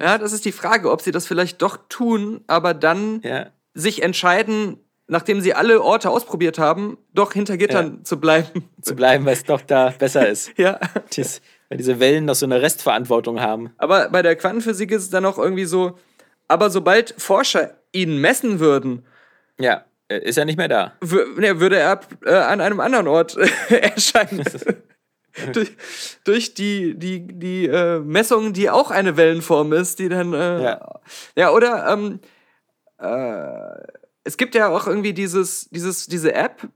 [0.00, 3.46] Ja, das ist die Frage, ob sie das vielleicht doch tun, aber dann Ja.
[3.74, 8.68] sich entscheiden, nachdem sie alle Orte ausprobiert haben, doch hinter Gittern zu bleiben.
[8.80, 10.52] Zu bleiben, weil es doch da besser ist.
[10.56, 10.78] Ja.
[11.12, 13.70] Dies, weil diese Wellen noch so eine Restverantwortung haben.
[13.76, 15.98] Aber bei der Quantenphysik ist es dann auch irgendwie so,
[16.48, 19.04] aber sobald Forscher ihn messen würden,
[19.58, 20.92] Ja, äh, ist er nicht mehr da.
[21.36, 23.36] ne, würde er äh, an einem anderen Ort
[23.68, 24.44] erscheinen.
[25.52, 25.72] durch,
[26.24, 30.32] durch die, die, die äh, Messung, die auch eine Wellenform ist, die dann.
[30.32, 31.00] Äh, Ja.
[31.36, 31.50] ja.
[31.50, 32.20] oder ähm,
[32.98, 36.68] äh, es gibt ja auch irgendwie dieses, dieses, diese App,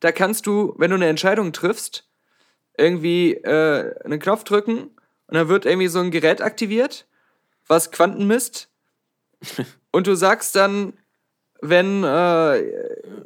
[0.00, 2.08] da kannst du, wenn du eine Entscheidung triffst,
[2.76, 4.90] irgendwie äh, einen Knopf drücken
[5.26, 7.06] und dann wird irgendwie so ein Gerät aktiviert,
[7.66, 8.68] was Quanten misst.
[9.92, 10.94] und du sagst dann,
[11.60, 12.58] wenn äh,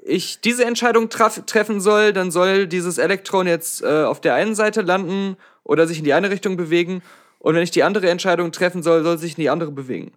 [0.09, 4.81] ich diese Entscheidung treffen soll, dann soll dieses Elektron jetzt äh, auf der einen Seite
[4.81, 7.03] landen oder sich in die eine Richtung bewegen.
[7.38, 10.12] Und wenn ich die andere Entscheidung treffen soll, soll es sich in die andere bewegen.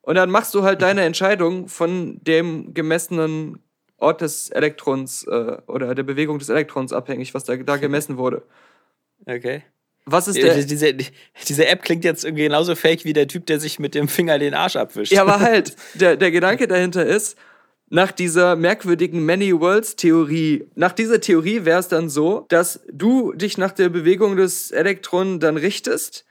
[0.00, 3.58] Und dann machst du halt deine Entscheidung von dem gemessenen
[3.98, 8.42] Ort des Elektrons äh, oder der Bewegung des Elektrons abhängig, was da, da gemessen wurde.
[9.26, 9.62] Okay.
[10.04, 10.54] Was ist der.
[10.62, 14.06] Diese, diese App klingt jetzt irgendwie genauso fake wie der Typ, der sich mit dem
[14.06, 15.12] Finger den Arsch abwischt.
[15.12, 17.36] Ja, aber halt, der, der Gedanke dahinter ist,
[17.88, 23.32] nach dieser merkwürdigen Many Worlds Theorie, nach dieser Theorie wäre es dann so, dass du
[23.32, 26.24] dich nach der Bewegung des Elektronen dann richtest,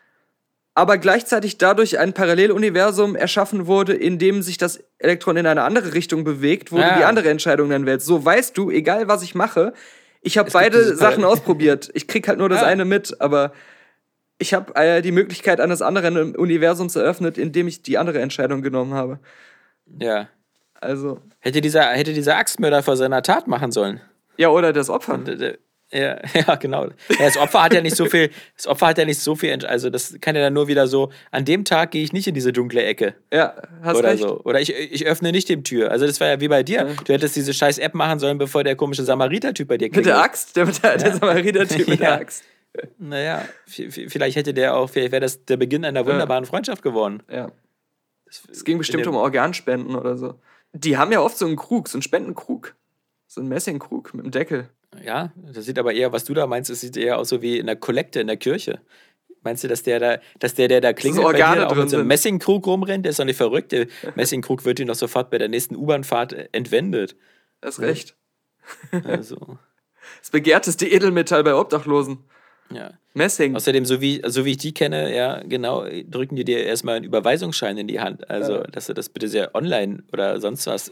[0.73, 5.93] aber gleichzeitig dadurch ein Paralleluniversum erschaffen wurde, in dem sich das Elektron in eine andere
[5.93, 6.97] Richtung bewegt, wo du Ah.
[6.97, 8.05] die andere Entscheidung dann wählst.
[8.05, 9.71] So weißt du, egal was ich mache,
[10.21, 11.89] ich habe beide Sachen ausprobiert.
[11.93, 12.65] Ich krieg halt nur das Ah.
[12.65, 13.53] eine mit, aber
[14.37, 18.93] ich habe äh, die Möglichkeit eines anderen Universums eröffnet, indem ich die andere Entscheidung genommen
[18.93, 19.19] habe.
[19.99, 20.27] ja.
[20.81, 24.01] Also, Hätte dieser, hätte dieser Axtmörder vor seiner Tat machen sollen.
[24.37, 25.17] ja, oder das Opfer.
[25.17, 25.57] D-
[25.91, 26.85] Ja, ja, genau.
[26.85, 29.63] Ja, das Opfer hat ja nicht so viel, das Opfer hat ja nicht so viel,
[29.65, 32.33] also das kann ja dann nur wieder so, an dem Tag gehe ich nicht in
[32.33, 33.13] diese dunkle Ecke.
[33.31, 34.23] Ja, hast oder recht.
[34.23, 34.41] so.
[34.43, 35.91] Oder ich, ich öffne nicht die Tür.
[35.91, 36.87] Also das war ja wie bei dir.
[37.05, 40.19] Du hättest diese scheiß App machen sollen, bevor der komische Samariter-Typ bei dir Mit der
[40.21, 42.43] Axt, der, der, der Samariter-Typ mit der Axt.
[42.97, 47.23] Naja, vielleicht hätte der auch, vielleicht wäre das der Beginn einer wunderbaren Freundschaft geworden.
[47.31, 47.49] Ja.
[48.51, 50.35] Es ging bestimmt um Organspenden oder so.
[50.75, 52.75] Die haben ja oft so einen Krug, so einen Spendenkrug.
[53.27, 54.69] So einen Messingkrug mit einem Deckel.
[55.03, 57.57] Ja, das sieht aber eher, was du da meinst, es sieht eher aus so wie
[57.57, 58.79] in der Kollekte in der Kirche.
[59.41, 61.89] Meinst du, dass der da, dass der, der da klingelt, bei Organe dir auch mit
[61.89, 62.07] so einem.
[62.07, 63.05] Messingkrug rumrennt?
[63.05, 63.71] Der ist doch nicht verrückt.
[63.71, 67.15] Der Messingkrug wird ihn doch sofort bei der nächsten U-Bahn-Fahrt entwendet.
[67.61, 68.15] Hast recht.
[69.03, 69.57] Also,
[70.21, 72.19] Das begehrteste Edelmetall bei Obdachlosen.
[72.71, 72.91] Ja.
[73.13, 73.55] Messing.
[73.55, 77.05] Außerdem, so wie, so wie ich die kenne, ja, genau, drücken die dir erstmal einen
[77.05, 78.29] Überweisungsschein in die Hand.
[78.29, 78.63] Also, Ja.
[78.63, 80.91] dass du das bitte sehr online oder sonst was.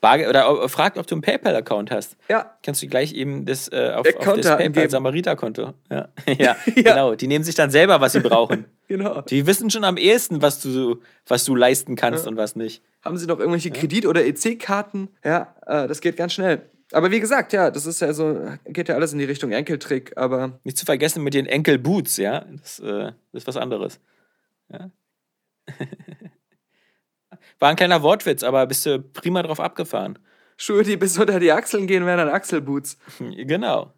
[0.00, 2.16] Barge oder fragt, ob du einen PayPal-Account hast.
[2.28, 2.56] Ja.
[2.62, 4.90] Kannst du gleich eben das äh, auf, auf das Daten PayPal geben.
[4.90, 5.72] Samariter-Konto.
[5.90, 6.08] Ja.
[6.36, 7.14] ja, genau.
[7.14, 8.64] Die nehmen sich dann selber, was sie brauchen.
[8.86, 9.22] Genau.
[9.22, 12.82] Die wissen schon am ehesten, was du, was du leisten kannst und was nicht.
[13.02, 15.08] Haben sie noch irgendwelche Kredit- oder EC-Karten?
[15.24, 16.60] Ja, äh, das geht ganz schnell.
[16.94, 20.16] Aber wie gesagt, ja, das ist ja so, geht ja alles in die Richtung Enkeltrick,
[20.16, 22.44] aber Nicht zu vergessen mit den Enkelboots, ja.
[22.60, 23.98] Das, äh, ist was anderes.
[24.68, 24.90] Ja.
[27.58, 30.18] War ein kleiner Wortwitz, aber bist du prima drauf abgefahren.
[30.56, 32.96] Schuhe, die bis unter die Achseln gehen, wären dann Achselboots.
[33.18, 33.92] Genau.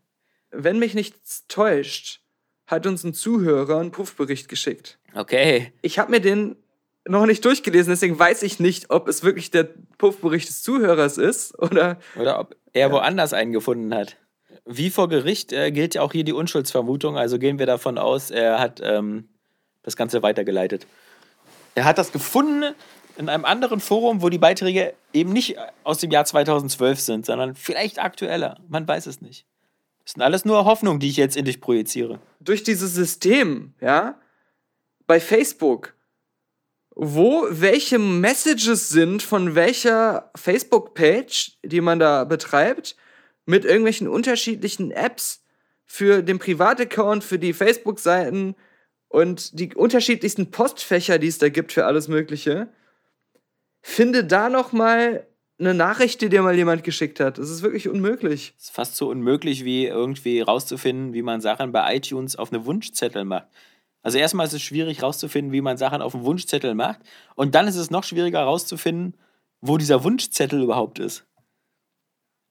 [0.50, 2.22] Wenn mich nichts täuscht,
[2.66, 4.98] hat uns ein Zuhörer einen Puffbericht geschickt.
[5.14, 5.72] Okay.
[5.82, 6.56] Ich habe mir den
[7.08, 11.58] noch nicht durchgelesen, deswegen weiß ich nicht, ob es wirklich der Puffbericht des Zuhörers ist
[11.58, 11.98] oder.
[12.18, 14.16] Oder ob er woanders einen gefunden hat.
[14.64, 18.30] Wie vor Gericht äh, gilt ja auch hier die Unschuldsvermutung, also gehen wir davon aus,
[18.30, 19.28] er hat ähm,
[19.82, 20.86] das Ganze weitergeleitet.
[21.74, 22.74] Er hat das gefunden
[23.16, 27.54] in einem anderen Forum, wo die Beiträge eben nicht aus dem Jahr 2012 sind, sondern
[27.54, 28.58] vielleicht aktueller.
[28.68, 29.46] Man weiß es nicht.
[30.04, 32.20] Das sind alles nur Hoffnungen, die ich jetzt in dich projiziere.
[32.40, 34.18] durch dieses System, ja,
[35.06, 35.95] bei Facebook,
[36.98, 42.96] wo welche Messages sind von welcher Facebook-Page, die man da betreibt,
[43.44, 45.44] mit irgendwelchen unterschiedlichen Apps
[45.84, 48.56] für den Privataccount, für die Facebook-Seiten
[49.08, 52.68] und die unterschiedlichsten Postfächer, die es da gibt für alles Mögliche.
[53.82, 55.26] Finde da noch mal
[55.58, 57.38] eine Nachricht, die dir mal jemand geschickt hat.
[57.38, 58.54] Das ist wirklich unmöglich.
[58.58, 62.64] Es ist fast so unmöglich, wie irgendwie rauszufinden, wie man Sachen bei iTunes auf eine
[62.64, 63.48] Wunschzettel macht.
[64.06, 67.00] Also erstmal ist es schwierig rauszufinden, wie man Sachen auf einen Wunschzettel macht.
[67.34, 69.16] Und dann ist es noch schwieriger rauszufinden,
[69.60, 71.26] wo dieser Wunschzettel überhaupt ist.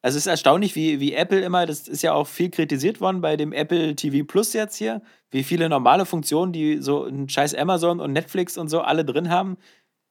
[0.01, 3.21] Also es ist erstaunlich, wie, wie Apple immer, das ist ja auch viel kritisiert worden
[3.21, 7.55] bei dem Apple TV Plus jetzt hier, wie viele normale Funktionen, die so ein scheiß
[7.55, 9.55] Amazon und Netflix und so alle drin haben,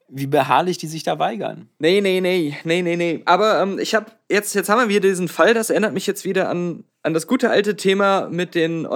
[0.09, 1.69] wie beharrlich die sich da weigern.
[1.79, 3.23] Nee, nee, nee, nee, nee, nee.
[3.27, 6.25] Aber ähm, ich habe jetzt, jetzt haben wir wieder diesen Fall, das erinnert mich jetzt
[6.25, 8.87] wieder an, an das gute alte Thema mit den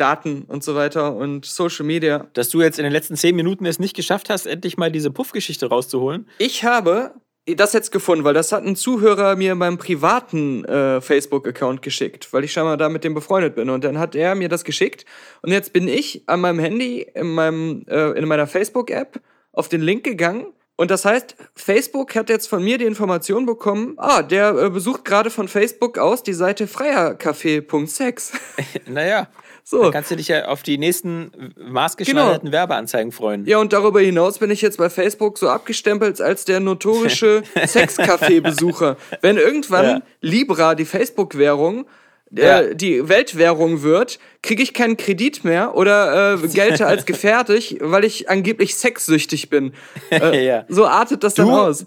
[0.00, 2.26] Online-Daten und so weiter und Social Media.
[2.32, 5.10] Dass du jetzt in den letzten zehn Minuten es nicht geschafft hast, endlich mal diese
[5.10, 6.26] Puffgeschichte rauszuholen.
[6.38, 7.12] Ich habe
[7.46, 12.32] das jetzt gefunden, weil das hat ein Zuhörer mir in meinem privaten äh, Facebook-Account geschickt,
[12.32, 13.70] weil ich scheinbar da mit dem befreundet bin.
[13.70, 15.04] Und dann hat er mir das geschickt.
[15.42, 19.20] Und jetzt bin ich an meinem Handy, in, meinem, äh, in meiner Facebook-App,
[19.52, 20.52] auf den Link gegangen.
[20.76, 25.04] Und das heißt, Facebook hat jetzt von mir die Information bekommen, ah, der äh, besucht
[25.04, 28.32] gerade von Facebook aus die Seite freiercafé.sex.
[28.86, 29.28] naja.
[29.64, 29.82] So.
[29.82, 32.52] Dann kannst du dich ja auf die nächsten maßgeschneiderten Genau.
[32.52, 33.44] Werbeanzeigen freuen.
[33.46, 38.96] Ja, und darüber hinaus bin ich jetzt bei Facebook so abgestempelt als der notorische Sexcafé-Besucher.
[39.20, 40.02] Wenn irgendwann Ja.
[40.20, 41.86] Libra, die Facebook-Währung,
[42.34, 42.74] äh, Ja.
[42.74, 48.28] die Weltwährung wird, kriege ich keinen Kredit mehr oder äh, gelte als gefährlich, weil ich
[48.28, 49.72] angeblich sexsüchtig bin.
[50.10, 50.64] Äh, Ja.
[50.68, 51.86] So artet das dann Du- aus.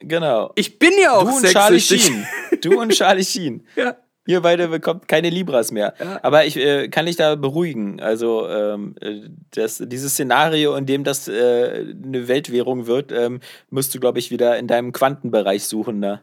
[0.00, 0.52] Genau.
[0.54, 2.06] Ich bin ja auch du und Charlie sexsüchtig.
[2.06, 2.26] Sheen.
[2.60, 3.66] Du und Charlie Sheen.
[3.74, 3.96] Ja.
[4.28, 5.94] Ihr beide bekommt keine Libras mehr.
[6.22, 7.98] Aber ich äh, kann dich da beruhigen.
[7.98, 13.94] Also ähm, äh, das, dieses Szenario, in dem das äh, eine Weltwährung wird, ähm, musst
[13.94, 15.98] du, glaube ich, wieder in deinem Quantenbereich suchen.
[15.98, 16.20] Ne?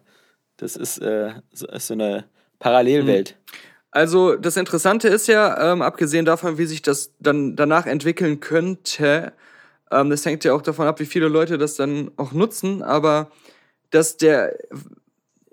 [0.58, 2.26] Das ist, äh, so, ist so eine
[2.60, 3.38] Parallelwelt.
[3.90, 9.34] Also das Interessante ist ja, ähm, abgesehen davon, wie sich das dann danach entwickeln könnte,
[9.90, 13.32] ähm, das hängt ja auch davon ab, wie viele Leute das dann auch nutzen, aber
[13.90, 14.56] dass der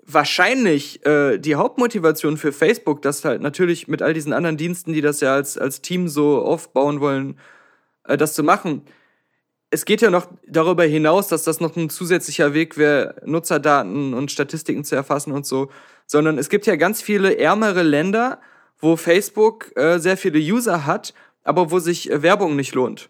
[0.05, 5.01] wahrscheinlich äh, die Hauptmotivation für Facebook, das halt natürlich mit all diesen anderen Diensten, die
[5.01, 7.39] das ja als, als Team so aufbauen wollen,
[8.05, 8.83] äh, das zu machen.
[9.69, 14.31] Es geht ja noch darüber hinaus, dass das noch ein zusätzlicher Weg wäre, Nutzerdaten und
[14.31, 15.69] Statistiken zu erfassen und so,
[16.05, 18.39] sondern es gibt ja ganz viele ärmere Länder,
[18.77, 21.13] wo Facebook äh, sehr viele User hat,
[21.43, 23.09] aber wo sich äh, Werbung nicht lohnt.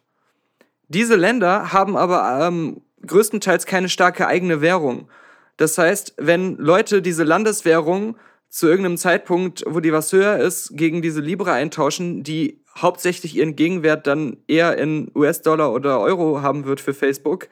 [0.87, 5.09] Diese Länder haben aber ähm, größtenteils keine starke eigene Währung.
[5.57, 8.17] Das heißt, wenn Leute diese Landeswährung
[8.49, 13.55] zu irgendeinem Zeitpunkt, wo die was höher ist, gegen diese Libra eintauschen, die hauptsächlich ihren
[13.55, 17.49] Gegenwert dann eher in US-Dollar oder Euro haben wird für Facebook,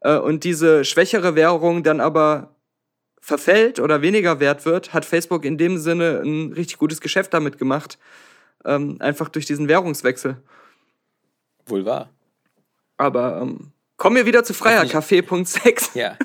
[0.00, 2.54] äh, und diese schwächere Währung dann aber
[3.20, 7.58] verfällt oder weniger wert wird, hat Facebook in dem Sinne ein richtig gutes Geschäft damit
[7.58, 7.98] gemacht.
[8.64, 10.36] Ähm, einfach durch diesen Währungswechsel.
[11.66, 12.10] Wohl wahr.
[12.96, 15.98] Aber ähm, kommen wir wieder zu freiercafé.6.
[15.98, 16.16] Ja.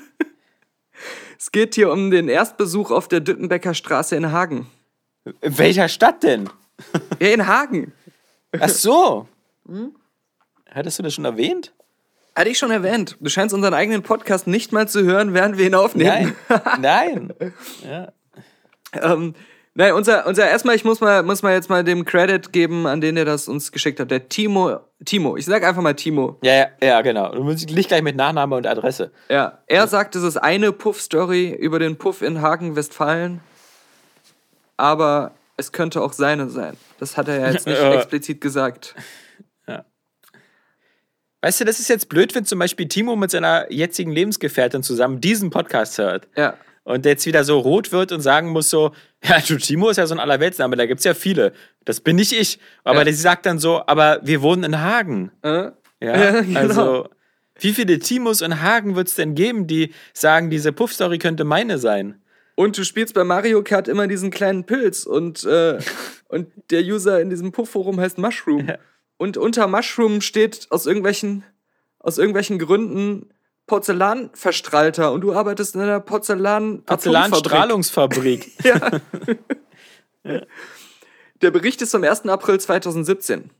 [1.38, 4.66] Es geht hier um den Erstbesuch auf der Düttenbecker Straße in Hagen.
[5.40, 6.48] In welcher Stadt denn?
[7.20, 7.92] Ja, in Hagen.
[8.58, 9.28] Ach so.
[10.70, 11.72] Hattest du das schon erwähnt?
[12.34, 13.16] Hatte ich schon erwähnt.
[13.20, 16.36] Du scheinst unseren eigenen Podcast nicht mal zu hören, während wir ihn aufnehmen.
[16.80, 17.32] Nein.
[17.32, 17.32] Nein.
[17.84, 18.12] Ja.
[18.92, 19.34] Ähm,
[19.76, 23.00] nein, unser, unser erstmal, ich muss mal, muss mal jetzt mal dem Credit geben, an
[23.00, 24.10] den der das uns geschickt hat.
[24.10, 26.38] Der Timo, Timo, ich sag einfach mal Timo.
[26.42, 27.32] Ja, ja, ja, genau.
[27.32, 29.12] Du musst nicht gleich mit Nachname und Adresse.
[29.28, 33.40] Ja, er sagt, es ist eine Puff-Story über den Puff in Hagen, Westfalen.
[34.76, 36.76] Aber es könnte auch seine sein.
[36.98, 38.94] Das hat er ja jetzt nicht explizit gesagt.
[41.46, 45.20] Weißt du, das ist jetzt blöd, wenn zum Beispiel Timo mit seiner jetzigen Lebensgefährtin zusammen
[45.20, 46.26] diesen Podcast hört.
[46.36, 46.54] Ja.
[46.86, 48.92] Und der jetzt wieder so rot wird und sagen muss so,
[49.24, 51.52] ja, du, Timo ist ja so ein Allerweltsname, da gibt's ja viele.
[51.84, 52.60] Das bin nicht ich.
[52.84, 53.04] Aber Ja.
[53.04, 55.32] der sagt dann so, aber wir wohnen in Hagen.
[55.42, 55.48] Äh?
[55.48, 56.60] Ja, Ja, genau.
[56.60, 57.08] also
[57.58, 62.20] wie viele Timos in Hagen wird's denn geben, die sagen, diese Puff-Story könnte meine sein?
[62.54, 65.78] Und du spielst bei Mario Kart immer diesen kleinen Pilz und, äh,
[66.28, 68.70] und der User in diesem Puff-Forum heißt Mushroom.
[69.16, 71.42] Und unter Mushroom steht aus irgendwelchen,
[71.98, 73.30] aus irgendwelchen Gründen
[73.66, 78.52] Porzellanverstrahlter und du arbeitest in einer Porzellan Porzellanstrahlungsfabrik.
[78.64, 78.90] Ja.
[81.42, 82.26] Der Bericht ist vom 1.
[82.26, 83.50] April 2017.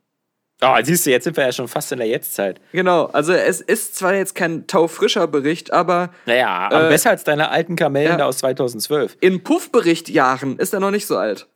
[0.62, 2.60] Oh, siehst du, jetzt sind wir ja schon fast in der Jetztzeit.
[2.72, 7.24] Genau, also es ist zwar jetzt kein taufrischer Bericht, aber Naja, aber Äh, besser als
[7.24, 8.24] deine alten Kamellen ja.
[8.26, 9.18] aus 2012.
[9.20, 11.46] in Puffbericht-Jahren ist er noch nicht so alt.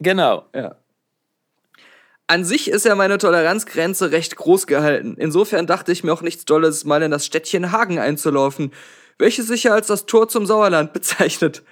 [0.00, 0.46] Genau.
[0.54, 0.76] Ja.
[2.28, 5.14] An sich ist ja meine Toleranzgrenze recht groß gehalten.
[5.18, 8.72] Insofern dachte ich mir auch nichts Dolles, mal in das Städtchen Hagen einzulaufen,
[9.18, 11.62] welches sich ja als das Tor zum Sauerland bezeichnet.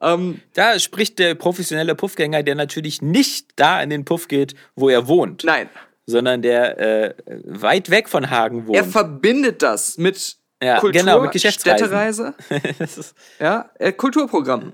[0.00, 4.88] ähm, Da spricht der professionelle Puffgänger, der natürlich nicht da in den Puff geht, wo
[4.88, 5.68] er wohnt, nein,
[6.06, 8.76] sondern der äh, weit weg von Hagen wohnt.
[8.76, 11.86] er verbindet das mit Ja, Kultur, genau, mit Geschäftsreisen.
[11.88, 12.34] Städtereise,
[13.40, 14.72] ja, äh, Kulturprogramm.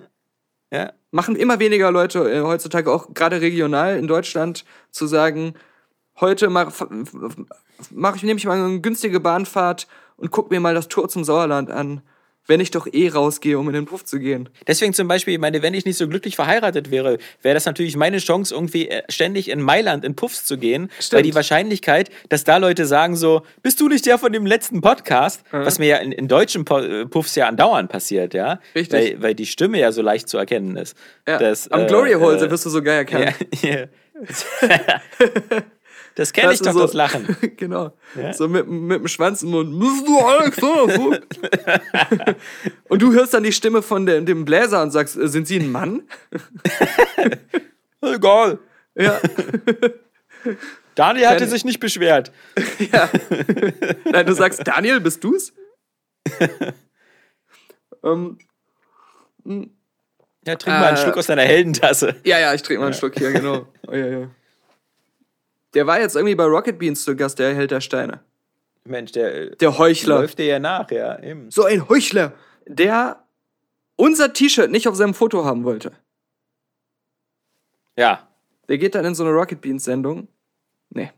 [0.73, 0.93] Ja.
[1.11, 5.55] machen immer weniger Leute äh, heutzutage auch gerade regional in Deutschland zu sagen,
[6.20, 6.73] heute mache
[7.91, 11.25] mach ich nehme ich mal eine günstige Bahnfahrt und guck mir mal das Tor zum
[11.25, 12.01] Sauerland an
[12.47, 14.49] wenn ich doch eh rausgehe, um in den Puff zu gehen.
[14.66, 17.97] Deswegen zum Beispiel, ich meine, wenn ich nicht so glücklich verheiratet wäre, wäre das natürlich
[17.97, 20.90] meine Chance, irgendwie äh, ständig in Mailand in Puffs zu gehen.
[20.99, 21.18] Stimmt.
[21.18, 24.80] Weil die Wahrscheinlichkeit, dass da Leute sagen so, bist du nicht der von dem letzten
[24.80, 25.43] Podcast?
[25.51, 28.61] Was mir ja in, in deutschen äh, Puffs ja andauernd passiert, ja?
[28.74, 29.14] Richtig.
[29.14, 30.97] Weil, weil die Stimme ja so leicht zu erkennen ist.
[31.28, 33.34] Ja, Das, Am äh, Glory Hole äh, wirst du sogar erkennen.
[33.62, 33.86] Ja, ja.
[36.15, 37.37] das kenne ich doch, so- das Lachen.
[37.57, 37.93] genau.
[38.15, 38.33] Ja.
[38.33, 39.79] So mit, mit dem Schwanz im Mund.
[39.81, 41.21] Bist du Alexander
[42.89, 45.59] und du hörst dann die Stimme von dem, dem Bläser und sagst, äh, sind Sie
[45.59, 46.03] ein Mann?
[48.03, 48.59] Egal.
[48.95, 49.19] Ja.
[50.95, 52.31] Daniel hatte sich nicht beschwert.
[52.79, 53.09] ja.
[54.05, 55.53] Nein, du sagst, Daniel, bist du's?
[58.05, 58.39] ähm,
[59.45, 62.17] Ja, trink mal einen Äh, Schluck aus deiner Heldentasse.
[62.25, 63.67] ja, ja, ich trinke mal einen Schluck hier, genau.
[63.87, 64.31] Oh, ja, ja.
[65.75, 68.20] Der war jetzt irgendwie bei Rocket Beans zu Gast, der Held der Steine.
[68.85, 70.20] Mensch, der, Der Heuchler.
[70.20, 71.18] läuft dir ja nach, ja.
[71.23, 71.51] Eben.
[71.51, 72.33] So ein Heuchler,
[72.66, 73.23] der
[73.97, 75.93] unser T-Shirt nicht auf seinem Foto haben wollte.
[77.97, 78.29] Ja,
[78.68, 80.29] Der geht dann in so eine Rocket Beans Sendung.
[80.91, 81.11] Nee.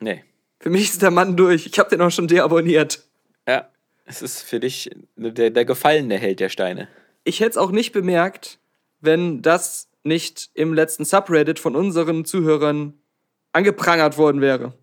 [0.00, 0.24] nee.
[0.60, 1.66] Für mich ist der Mann durch.
[1.66, 3.04] Ich habe den auch schon deabonniert.
[3.46, 3.68] Ja,
[4.04, 6.88] es ist für dich der, der gefallene Held der Steine.
[7.22, 8.58] Ich hätte es auch nicht bemerkt,
[9.00, 12.94] wenn das nicht im letzten Subreddit von unseren Zuhörern
[13.54, 14.74] angeprangert worden wäre.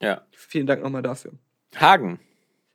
[0.00, 0.22] Ja.
[0.32, 1.32] Vielen Dank nochmal dafür.
[1.76, 2.18] Hagen.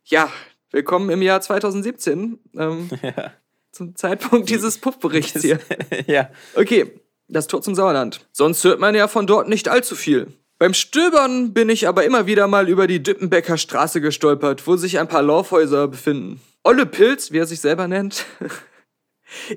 [0.04, 0.30] Ja,
[0.72, 2.40] willkommen im Jahr 2017.
[2.58, 3.32] Ähm, Ja.
[3.72, 5.60] Zum Zeitpunkt dieses Puffberichts hier.
[6.08, 6.30] ja.
[6.56, 6.98] Okay,
[7.28, 8.26] das Tor zum Sauerland.
[8.32, 10.28] Sonst hört man ja von dort nicht allzu viel.
[10.60, 14.98] Beim Stöbern bin ich aber immer wieder mal über die Dippenbecker Straße gestolpert, wo sich
[15.00, 16.40] ein paar Laufhäuser befinden.
[16.64, 18.26] Olle Pilz, wie er sich selber nennt.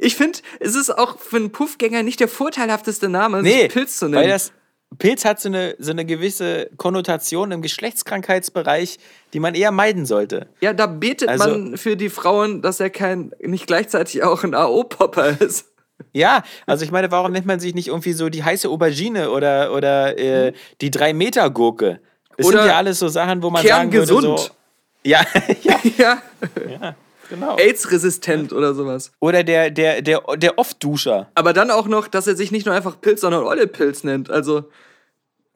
[0.01, 3.99] Ich finde, es ist auch für einen Puffgänger nicht der vorteilhafteste Name, Nee, sich Pilz
[3.99, 4.23] zu nennen.
[4.23, 4.51] weil das
[4.99, 8.99] Pilz hat so eine, so eine gewisse Konnotation im Geschlechtskrankheitsbereich,
[9.33, 10.49] die man eher meiden sollte.
[10.61, 14.55] ja, da betet Also- man für die Frauen, dass er kein, nicht gleichzeitig auch ein
[14.55, 15.67] AO-Popper ist.
[16.13, 19.73] Ja, also ich meine, warum nennt man sich nicht irgendwie so die heiße Aubergine oder,
[19.75, 22.01] oder äh, die Drei-Meter-Gurke?
[22.37, 24.37] Das Oder sind ja alles so Sachen, wo man sagen würde, so...
[25.05, 25.25] Ja,
[25.63, 26.23] ja, ja,
[26.69, 26.97] ja,
[27.29, 27.57] genau.
[27.57, 29.13] AIDS-resistent oder sowas.
[29.21, 31.31] Oder der, der, der, der Oft-Duscher.
[31.35, 34.31] Aber dann auch noch, dass er sich nicht nur einfach Pilz, sondern Olle Pilz nennt.
[34.31, 34.71] Also,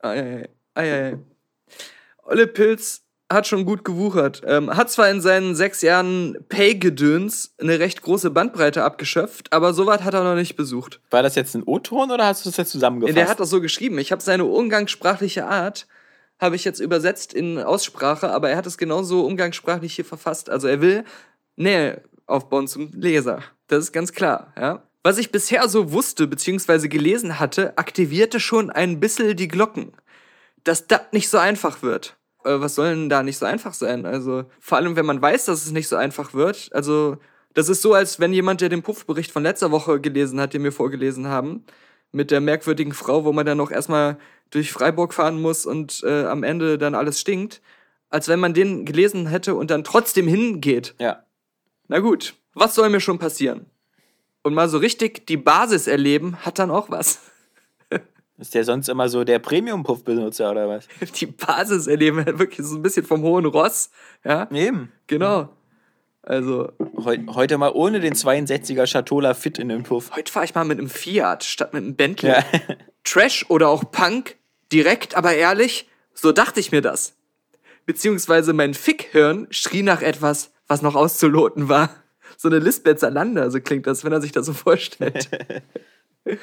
[0.00, 1.18] ei, ei, ei, ei.
[2.24, 3.02] Olle Pilz
[3.32, 4.42] hat schon gut gewuchert.
[4.46, 10.02] Ähm, hat zwar in seinen sechs Jahren Pay-Gedöns eine recht große Bandbreite abgeschöpft, aber sowas
[10.02, 11.00] hat er noch nicht besucht.
[11.10, 13.16] War das jetzt ein O-Ton oder hast du das jetzt zusammengefasst?
[13.16, 13.98] Der hat das so geschrieben.
[13.98, 15.86] Ich habe seine umgangssprachliche Art
[16.42, 20.50] habe ich jetzt übersetzt in Aussprache, aber er hat es genauso umgangssprachlich hier verfasst.
[20.50, 21.04] Also er will
[21.56, 23.42] Nähe aufbauen zum Leser.
[23.68, 24.82] Das ist ganz klar, ja.
[25.04, 26.88] Was ich bisher so wusste bzw.
[26.88, 29.92] gelesen hatte, aktivierte schon ein bisschen die Glocken.
[30.62, 32.16] Dass das nicht so einfach wird.
[32.44, 34.06] Äh, was soll denn da nicht so einfach sein?
[34.06, 36.70] Also, vor allem, wenn man weiß, dass es nicht so einfach wird.
[36.72, 37.16] Also,
[37.54, 40.62] das ist so, als wenn jemand, der den Puffbericht von letzter Woche gelesen hat, den
[40.62, 41.64] wir vorgelesen haben,
[42.12, 44.18] mit der merkwürdigen Frau, wo man dann noch erstmal
[44.50, 47.60] durch Freiburg fahren muss und äh, am Ende dann alles stinkt,
[48.10, 50.94] als wenn man den gelesen hätte und dann trotzdem hingeht.
[51.00, 51.24] Ja.
[51.92, 53.66] Na gut, was soll mir schon passieren?
[54.42, 57.20] Und mal so richtig die Basis erleben, hat dann auch was.
[58.38, 60.88] Ist der sonst immer so der Premium-Puff-Benutzer oder was?
[61.20, 63.90] Die Basis erleben, wirklich so ein bisschen vom hohen Ross.
[64.24, 64.90] Ja, Eben.
[65.06, 65.50] genau.
[66.22, 66.72] Also,
[67.04, 70.12] Heu heute mal ohne den 62er Chatola Fit in den Puff.
[70.16, 72.30] heute fahre ich mal mit einem Fiat statt mit einem Bentley.
[72.30, 72.42] Ja.
[73.04, 74.36] Trash oder auch Punk,
[74.72, 77.16] direkt, aber ehrlich, so dachte ich mir das.
[77.84, 81.90] Beziehungsweise mein Fickhirn schrie nach etwas, was noch auszuloten war.
[82.36, 85.28] So eine Lisbeth Salander, so klingt das, wenn er sich das so vorstellt.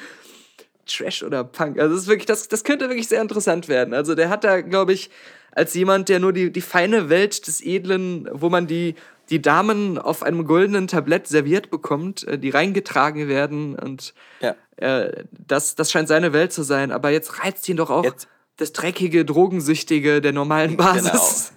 [0.86, 1.78] Trash oder Punk.
[1.78, 3.94] Also das ist wirklich, das, das könnte wirklich sehr interessant werden.
[3.94, 5.10] Also der hat da, glaube ich,
[5.52, 8.94] als jemand, der nur die, die feine Welt des Edlen, wo man die,
[9.30, 14.56] die Damen auf einem goldenen Tablett serviert bekommt, äh, die reingetragen werden und Ja.
[14.76, 16.90] äh, das, das scheint seine Welt zu sein.
[16.90, 21.52] Aber jetzt reizt ihn doch auch Jetzt- das dreckige, drogensüchtige der normalen Basis.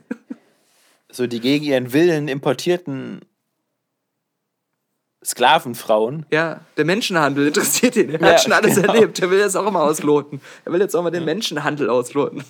[1.13, 3.21] So die gegen ihren Willen importierten
[5.23, 6.25] Sklavenfrauen.
[6.31, 8.09] Ja, der Menschenhandel interessiert ihn.
[8.09, 8.93] Er hat schon alles genau.
[8.93, 9.19] erlebt.
[9.19, 10.41] Er will jetzt auch mal ausloten.
[10.65, 12.43] Er will jetzt auch mal den Menschenhandel ausloten.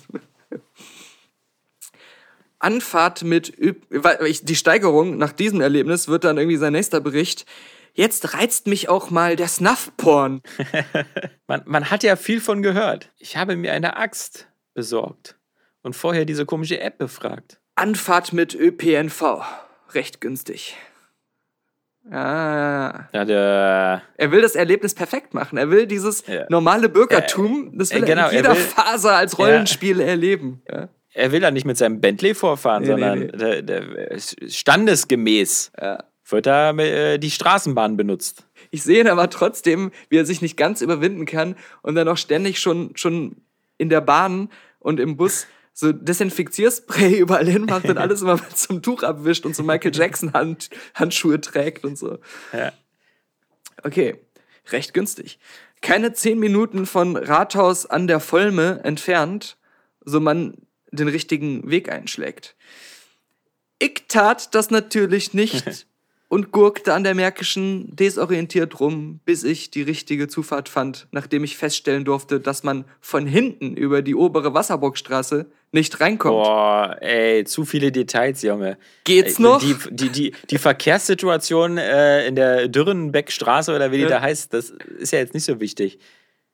[2.58, 7.44] Anfahrt mit die Steigerung nach diesem Erlebnis wird dann irgendwie sein nächster Bericht.
[7.92, 10.40] Jetzt reizt mich auch mal der Snuff-Porn.
[11.46, 13.10] Man, man hat ja viel von gehört.
[13.18, 15.36] Ich habe mir eine Axt besorgt
[15.82, 17.60] und vorher diese komische App befragt.
[17.76, 19.42] Anfahrt mit ÖPNV.
[19.92, 20.76] Recht günstig.
[22.10, 23.08] Ah.
[23.12, 25.56] Ja, der, Er will das Erlebnis perfekt machen.
[25.56, 26.44] Er will dieses Ja.
[26.50, 30.62] normale Bürgertum, das will äh, genau, er in er jeder will- Faser als Rollenspiel erleben.
[30.70, 30.88] Ja.
[31.14, 33.38] er will da nicht mit seinem Bentley vorfahren, Nee, sondern nee, nee.
[33.38, 34.18] Der, der,
[34.48, 35.72] standesgemäß.
[35.80, 36.04] Ja.
[36.28, 38.46] wird da äh, die Straßenbahn benutzt.
[38.70, 42.16] Ich sehe ihn aber trotzdem, wie er sich nicht ganz überwinden kann und dann auch
[42.18, 43.36] ständig schon, schon
[43.78, 48.80] in der Bahn und im Bus so Desinfizierspray überall hinmacht und alles immer mit zum
[48.80, 52.18] Tuch abwischt und so Michael Jackson Hand, Handschuhe trägt und so.
[52.52, 52.72] Ja.
[53.82, 54.16] Okay,
[54.70, 55.38] recht günstig.
[55.82, 59.58] Keine zehn Minuten von Rathaus an der Volme entfernt,
[60.02, 60.54] so man
[60.90, 62.56] den richtigen Weg einschlägt.
[63.78, 65.86] Ich tat das natürlich nicht
[66.28, 71.56] und gurkte an der Märkischen desorientiert rum, bis ich die richtige Zufahrt fand, nachdem ich
[71.56, 76.32] feststellen durfte, dass man von hinten über die obere Wasserburgstraße nicht reinkommt.
[76.34, 78.78] Boah, ey, zu viele Details, Junge.
[79.04, 79.60] Geht's noch?
[79.60, 84.08] Die, die, die, die Verkehrssituation äh, in der Dürrenbeckstraße oder wie die Ja.
[84.08, 85.98] da heißt, das ist ja jetzt nicht so wichtig.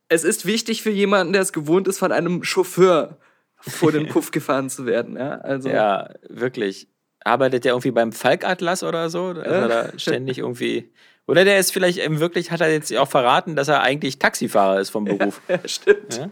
[0.09, 3.19] Es ist wichtig für jemanden, der es gewohnt ist, von einem Chauffeur
[3.57, 5.17] vor den Puff gefahren zu werden.
[5.17, 6.89] Ja, also Ja, wirklich.
[7.23, 9.35] Arbeitet der irgendwie beim Falkatlas oder so?
[9.35, 10.91] Da ständig irgendwie.
[11.27, 14.91] Oder der ist vielleicht wirklich, hat er jetzt auch verraten, dass er eigentlich Taxifahrer ist
[14.91, 15.41] vom Beruf.
[15.49, 16.17] ja, stimmt.
[16.17, 16.31] Ja?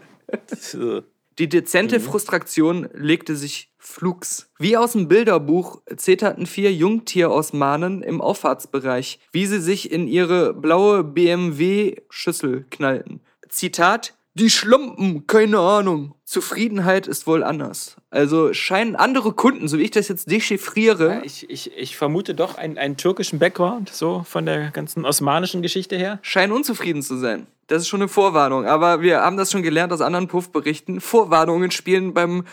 [0.59, 1.03] So.
[1.39, 4.51] Die dezente Frustration legte sich flugs.
[4.59, 11.05] Wie aus dem Bilderbuch zeterten vier Jungtierosmanen im Auffahrtsbereich, wie sie sich in ihre blaue
[11.05, 13.21] BMW-Schüssel knallten.
[13.47, 16.15] Zitat: Die Schlampen, keine Ahnung.
[16.23, 17.97] Zufriedenheit ist wohl anders.
[18.11, 22.35] Also scheinen andere Kunden, so wie ich das jetzt dechiffriere, Ja, ich, ich, ich vermute
[22.35, 26.19] doch einen, einen türkischen Background, so von der ganzen osmanischen Geschichte her.
[26.21, 27.47] scheinen unzufrieden zu sein.
[27.67, 28.65] Das ist schon eine Vorwarnung.
[28.65, 31.01] Aber wir haben das schon gelernt aus anderen Puffberichten.
[31.01, 32.45] Vorwarnungen spielen beim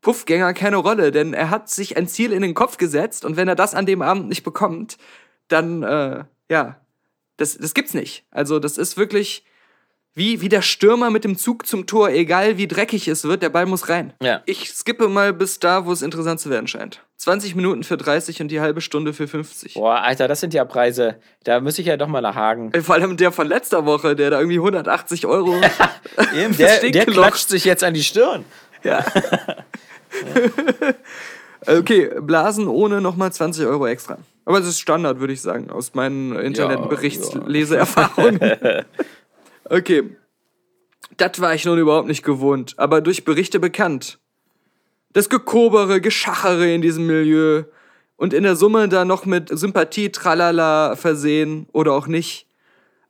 [0.00, 3.48] Puffgänger keine Rolle, denn er hat sich ein Ziel in den Kopf gesetzt und wenn
[3.48, 4.98] er das an dem Abend nicht bekommt,
[5.48, 6.80] dann, äh, ja,
[7.38, 8.24] das, das gibt's nicht.
[8.30, 9.44] Also das ist wirklich
[10.16, 13.48] wie, wie der Stürmer mit dem Zug zum Tor, egal wie dreckig es wird, der
[13.48, 14.12] Ball muss rein.
[14.22, 14.42] Ja.
[14.46, 17.00] Ich skippe mal bis da, wo es interessant zu werden scheint.
[17.16, 19.74] 20 Minuten für 30 und die halbe Stunde für 50.
[19.74, 21.16] Boah, Alter, das sind ja Preise.
[21.42, 22.70] Da muss ich ja doch mal nach Hagen.
[22.82, 25.60] Vor allem der von letzter Woche, der da irgendwie 180 Euro
[26.36, 28.44] Eben, der, der klatscht sich jetzt an die Stirn.
[28.84, 29.04] Ja.
[31.66, 34.18] okay, Blasen ohne nochmal 20 Euro extra.
[34.44, 38.40] Aber das ist Standard, würde ich sagen, aus meinen Internetberichtsleseerfahrungen.
[39.70, 40.16] okay.
[41.16, 44.18] Das war ich nun überhaupt nicht gewohnt, aber durch Berichte bekannt.
[45.12, 47.64] Das Gekobere, Geschachere in diesem Milieu
[48.16, 52.46] und in der Summe dann noch mit Sympathie, Tralala versehen oder auch nicht.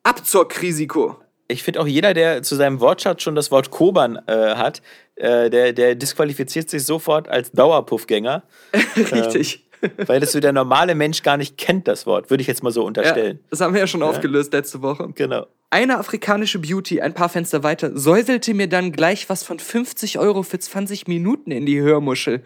[0.02, 1.16] Abzockrisiko.
[1.48, 4.82] Ich finde auch jeder, der zu seinem Wortschatz schon das Wort Kobern äh, hat,
[5.16, 8.42] äh, der, der disqualifiziert sich sofort als Dauerpuffgänger,
[8.96, 9.66] Richtig.
[10.06, 12.30] weil das so der normale Mensch gar nicht kennt, das Wort.
[12.30, 13.40] Würde ich jetzt mal so ja, unterstellen.
[13.50, 15.08] das haben wir ja schon aufgelöst letzte Woche.
[15.14, 15.46] Genau.
[15.74, 20.44] Eine afrikanische Beauty, ein paar Fenster weiter, säuselte mir dann gleich was von 50 Euro
[20.44, 22.44] für 20 Minuten in die Hörmuschel.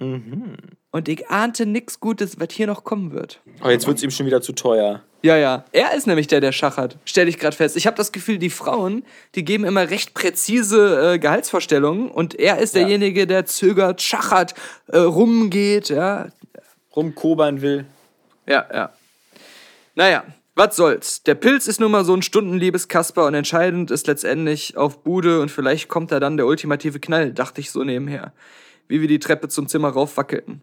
[0.00, 3.42] Und ich ahnte nichts Gutes, was hier noch kommen wird.
[3.62, 5.02] Oh, jetzt wird es ihm schon wieder zu teuer.
[5.20, 5.66] Ja, ja.
[5.72, 6.96] Er ist nämlich der, der schachert.
[7.04, 7.76] Stell dich gerade fest.
[7.76, 9.04] Ich habe das Gefühl, die Frauen,
[9.34, 12.80] die geben immer recht präzise äh, Gehaltsvorstellungen und er ist Ja.
[12.80, 14.54] derjenige, der zögert, schachert,
[14.86, 16.28] äh, rumgeht, ja.
[16.96, 17.84] Rumkobern will.
[18.46, 18.90] Ja, ja.
[19.94, 20.24] Naja,
[20.54, 21.22] was soll's.
[21.22, 25.40] Der Pilz ist nun mal so ein stundenliebes Kasper und entscheidend ist letztendlich auf Bude
[25.40, 28.32] und vielleicht kommt da dann der ultimative Knall, dachte ich so nebenher.
[28.88, 30.62] Wie wir die Treppe zum Zimmer raufwackelten.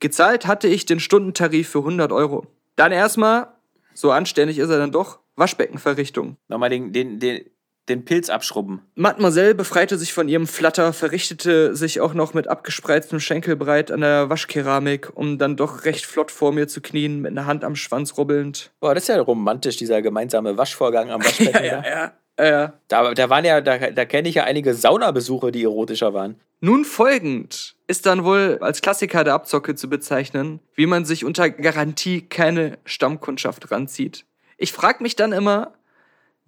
[0.00, 2.46] Gezahlt hatte ich den Stundentarif für 100 Euro.
[2.76, 3.48] Dann erstmal,
[3.94, 6.36] so anständig ist er dann doch, Waschbeckenverrichtung.
[6.48, 7.44] Nochmal den, den, den,
[7.90, 8.80] den Pilz abschrubben.
[8.94, 14.30] Mademoiselle befreite sich von ihrem Flatter, verrichtete sich auch noch mit abgespreiztem Schenkelbreit an der
[14.30, 18.16] Waschkeramik, um dann doch recht flott vor mir zu knien, mit einer Hand am Schwanz
[18.16, 18.70] rubbelnd.
[18.80, 21.52] Boah, das ist ja romantisch, dieser gemeinsame Waschvorgang am Waschbecken.
[21.52, 21.64] da.
[21.64, 22.12] ja, ja.
[22.38, 22.72] Ja.
[22.88, 26.40] Da, da waren ja, da, da kenne ich ja einige Saunabesuche, die erotischer waren.
[26.60, 31.50] Nun folgend ist dann wohl als Klassiker der Abzocke zu bezeichnen, wie man sich unter
[31.50, 34.26] Garantie keine Stammkundschaft ranzieht.
[34.58, 35.72] Ich frag mich dann immer,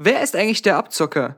[0.04, 1.36] wer ist eigentlich der Abzocker?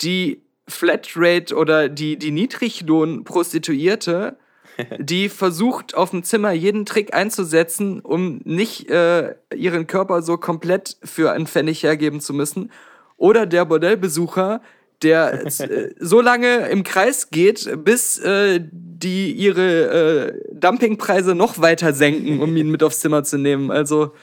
[0.00, 4.36] Die Flatrate oder die, die Niedriglohn-Prostituierte,
[4.98, 10.96] die versucht auf dem Zimmer jeden Trick einzusetzen, um nicht äh, ihren Körper so komplett
[11.02, 12.70] für einen Pfennig hergeben zu müssen.
[13.16, 14.60] Oder der Bordellbesucher,
[15.02, 21.92] der äh, so lange im Kreis geht, bis äh, die ihre äh, Dumpingpreise noch weiter
[21.92, 23.70] senken, um ihn mit aufs Zimmer zu nehmen.
[23.70, 24.14] Also,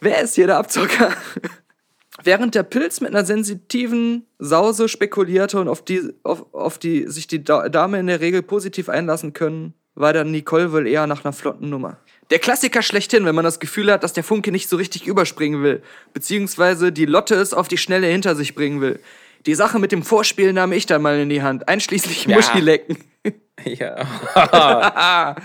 [0.00, 1.10] wer ist hier der Abzocker?
[2.24, 7.26] Während der Pilz mit einer sensitiven Sause spekulierte und auf die, auf, auf die sich
[7.26, 11.24] die Da- Dame in der Regel positiv einlassen können, war dann Nicole wohl eher nach
[11.24, 11.98] einer flotten Nummer.
[12.30, 15.62] Der Klassiker schlechthin, wenn man das Gefühl hat, dass der Funke nicht so richtig überspringen
[15.62, 15.82] will,
[16.14, 18.98] beziehungsweise die Lotte es auf die Schnelle hinter sich bringen will.
[19.46, 22.36] Die Sache mit dem Vorspiel nahm ich dann mal in die Hand, einschließlich Ja.
[22.36, 22.96] Muschilecken.
[23.64, 24.04] Ja.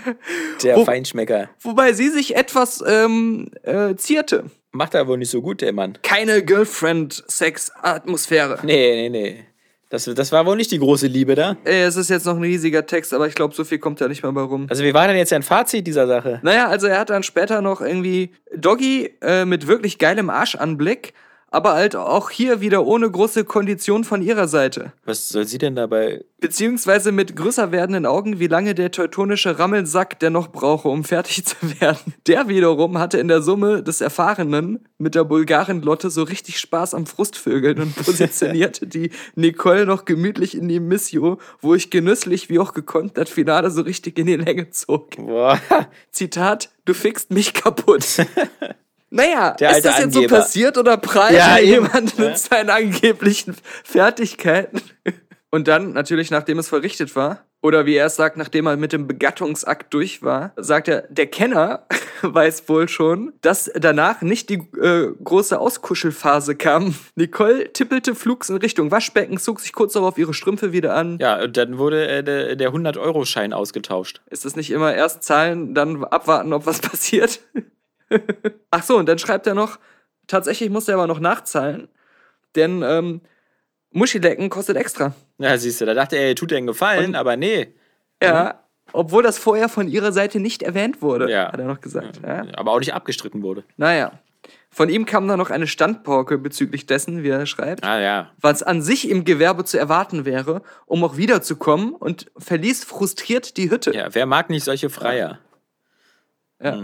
[0.62, 1.48] Der Wo- Feinschmecker.
[1.60, 4.44] Wobei sie sich etwas ähm, äh, zierte.
[4.72, 5.98] Macht er wohl nicht so gut, der Mann.
[6.02, 8.60] Keine Girlfriend-Sex-Atmosphäre.
[8.62, 9.44] Nee, nee, nee.
[9.88, 11.56] Das, das war wohl nicht die große Liebe da.
[11.64, 14.06] Äh, Es ist jetzt noch ein riesiger Text, aber ich glaube, so viel kommt da
[14.06, 14.68] nicht mehr bei rum.
[14.70, 16.38] Also, wie war denn jetzt ein Fazit dieser Sache?
[16.44, 21.12] Naja, also er hat dann später noch irgendwie Doggy äh, mit wirklich geilem Arschanblick,
[21.50, 24.92] aber halt auch hier wieder ohne große Kondition von ihrer Seite.
[25.04, 26.24] Was soll sie denn dabei?
[26.38, 31.44] Beziehungsweise mit größer werdenden Augen, wie lange der teutonische Rammelsack der noch brauche, um fertig
[31.44, 32.14] zu werden.
[32.26, 36.94] Der wiederum hatte in der Summe des Erfahrenen mit der Bulgarin Lotte so richtig Spaß
[36.94, 42.60] am Frustvögeln und positionierte die Nicole noch gemütlich in die Missio, wo ich genüsslich wie
[42.60, 45.16] auch gekonnt das Finale so richtig in die Länge zog.
[45.16, 45.58] Boah.
[46.12, 48.04] Zitat, du fickst mich kaputt.
[49.10, 50.28] Naja, Der ist das jetzt Angeber.
[50.36, 54.80] so passiert oder prahlt Ja, jemand mit seinen angeblichen Fertigkeiten?
[55.50, 58.92] Und dann, natürlich, nachdem es verrichtet war, oder wie er es sagt, nachdem er mit
[58.92, 61.86] dem Begattungsakt durch war, sagt er, der Kenner
[62.22, 66.94] weiß wohl schon, dass danach nicht die äh, große Auskuschelphase kam.
[67.16, 71.18] Nicole tippelte flugs in Richtung Waschbecken, zog sich kurz darauf ihre Strümpfe wieder an.
[71.20, 74.22] Ja, und dann wurde äh, der, der 100-Euro-Schein ausgetauscht.
[74.30, 77.40] Ist es nicht immer erst zahlen, dann abwarten, ob was passiert?
[78.70, 79.78] Ach so, und dann schreibt er noch,
[80.26, 81.88] tatsächlich muss er aber noch nachzahlen,
[82.56, 83.20] denn ähm,
[83.92, 85.14] Muschilecken kostet extra.
[85.38, 87.74] Ja, siehst du, da dachte er, er tut dir einen Gefallen, Und- aber nee.
[88.22, 91.50] Ja, obwohl das vorher von ihrer Seite nicht erwähnt wurde, Ja.
[91.52, 92.20] hat er noch gesagt.
[92.22, 92.44] Ja.
[92.54, 93.64] Aber auch nicht abgestritten wurde.
[93.76, 94.12] Naja,
[94.68, 98.30] von ihm kam dann noch eine Standpauke bezüglich dessen, wie er schreibt, Ah ja.
[98.40, 103.70] was an sich im Gewerbe zu erwarten wäre, um auch wiederzukommen und verließ frustriert die
[103.70, 103.92] Hütte.
[103.94, 105.38] Ja, wer mag nicht solche Freier?
[106.62, 106.78] Ja.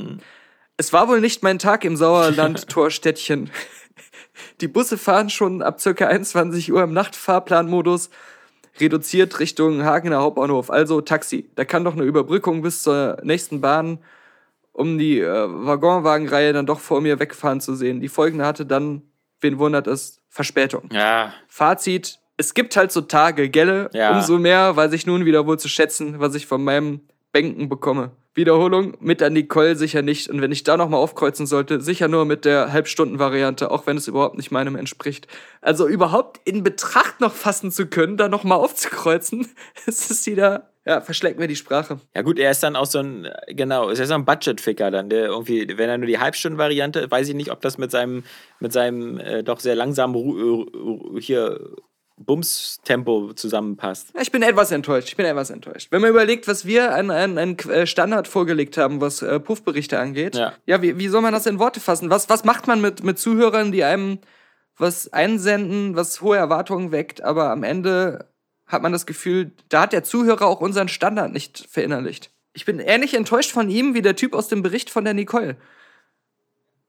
[0.77, 3.51] Es war wohl nicht mein Tag im Sauerland-Torstädtchen.
[4.61, 6.07] Die Busse fahren schon ab ca.
[6.07, 8.11] 21 Uhr im Nachtfahrplanmodus,
[8.79, 11.51] reduziert Richtung Hagener Hauptbahnhof, also Taxi.
[11.55, 13.99] Da kann doch eine Überbrückung bis zur nächsten Bahn,
[14.73, 18.01] um die äh, Waggonwagenreihe dann doch vor mir wegfahren zu sehen.
[18.01, 19.01] Die folgende hatte dann,
[19.41, 20.91] wen wundert es, Verspätung.
[20.93, 24.11] Ja, Fazit, es gibt halt so Tage, gelle, Ja.
[24.13, 27.01] umso mehr weiß ich nun wieder wohl zu schätzen, was ich von meinem
[27.33, 28.11] Bänken bekomme.
[28.37, 32.27] Wiederholung mit der Nicole sicher nicht und wenn ich da nochmal aufkreuzen sollte, sicher nur
[32.27, 35.27] mit der Halbstunden-Variante, auch wenn es überhaupt nicht meinem entspricht.
[35.63, 39.49] Also überhaupt in Betracht noch fassen zu können, da nochmal aufzukreuzen,
[39.87, 41.99] es ist wieder, ja, verschlägt mir die Sprache.
[42.15, 45.09] Ja gut, er ist dann auch so ein, genau, ist ja so ein Budget-Ficker dann,
[45.09, 48.23] der irgendwie, wenn er nur die Halbstunden-Variante, weiß ich nicht, ob das mit seinem,
[48.61, 51.59] mit seinem äh, doch sehr langsamen Ru äh, hier
[52.19, 54.09] Bums-Tempo zusammenpasst.
[54.21, 55.89] Ich bin etwas enttäuscht, ich bin etwas enttäuscht.
[55.91, 60.35] Wenn man überlegt, was wir an an äh, Standard vorgelegt haben, was äh, Puffberichte angeht,
[60.35, 60.55] Ja.
[60.65, 62.09] ja wie, wie soll man das in Worte fassen?
[62.11, 64.19] Was, was macht man mit, mit Zuhörern, die einem
[64.79, 68.31] was einsenden, was hohe Erwartungen weckt, aber am Ende
[68.67, 72.31] hat man das Gefühl, da hat der Zuhörer auch unseren Standard nicht verinnerlicht.
[72.53, 75.57] Ich bin ähnlich enttäuscht von ihm wie der Typ aus dem Bericht von der Nicole.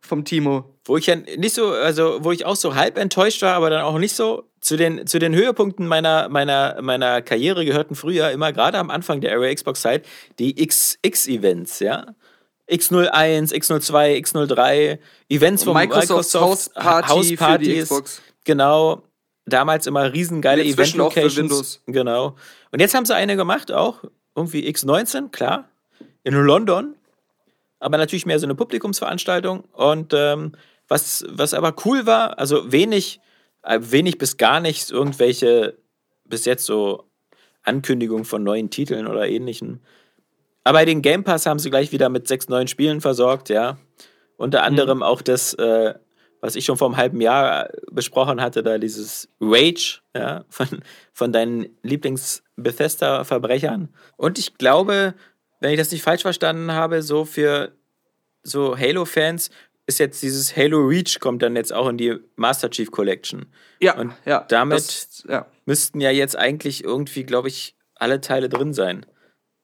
[0.08, 0.66] Vom Timo.
[0.86, 3.82] Wo ich ja nicht so, also wo ich auch so halb enttäuscht war, aber dann
[3.82, 4.43] auch nicht so.
[4.60, 9.22] Zu den, zu den Höhepunkten meiner, meiner, meiner Karriere gehörten früher immer, gerade am Anfang
[9.22, 10.05] der Area Xbox Zeit,
[10.39, 12.08] die XX-Events, ja.
[12.70, 14.99] X01, X02, X03,
[15.30, 18.22] Events von Microsofts Microsoft, für die Xbox.
[18.43, 19.03] Genau.
[19.45, 21.38] Damals immer riesengeile Event-Locations.
[21.38, 21.82] Windows.
[21.86, 22.36] Genau.
[22.72, 24.03] Und jetzt haben sie eine gemacht, auch
[24.36, 25.70] irgendwie X19, klar,
[26.24, 26.97] in London
[27.80, 29.66] aber natürlich mehr so eine Publikumsveranstaltung.
[29.72, 30.54] Und ähm,
[30.88, 33.20] was, was aber cool war, also wenig,
[33.64, 35.78] äh, wenig bis gar nichts irgendwelche
[36.26, 37.06] bis jetzt so
[37.64, 39.82] Ankündigungen von neuen Titeln oder ähnlichem.
[40.64, 43.78] Aber den Game Pass haben sie gleich wieder mit sechs neuen Spielen versorgt, ja.
[44.36, 45.94] Unter anderem auch das, äh,
[46.42, 50.68] was ich schon vor einem halben Jahr besprochen hatte, da dieses Rage, ja, von,
[51.14, 53.90] von deinen Lieblings-Bethesda-Verbrechern.
[54.18, 55.16] Und ich glaube,
[55.60, 57.72] wenn ich das nicht falsch verstanden habe, so für
[58.43, 59.49] so Halo-Fans
[59.88, 63.45] ist jetzt dieses Halo Reach kommt dann jetzt auch in die Master Chief Collection.
[63.80, 64.45] Ja, Und ja.
[64.49, 65.45] damit- Das, ja.
[65.66, 69.05] Müssten ja jetzt eigentlich irgendwie, glaube ich, alle Teile drin sein.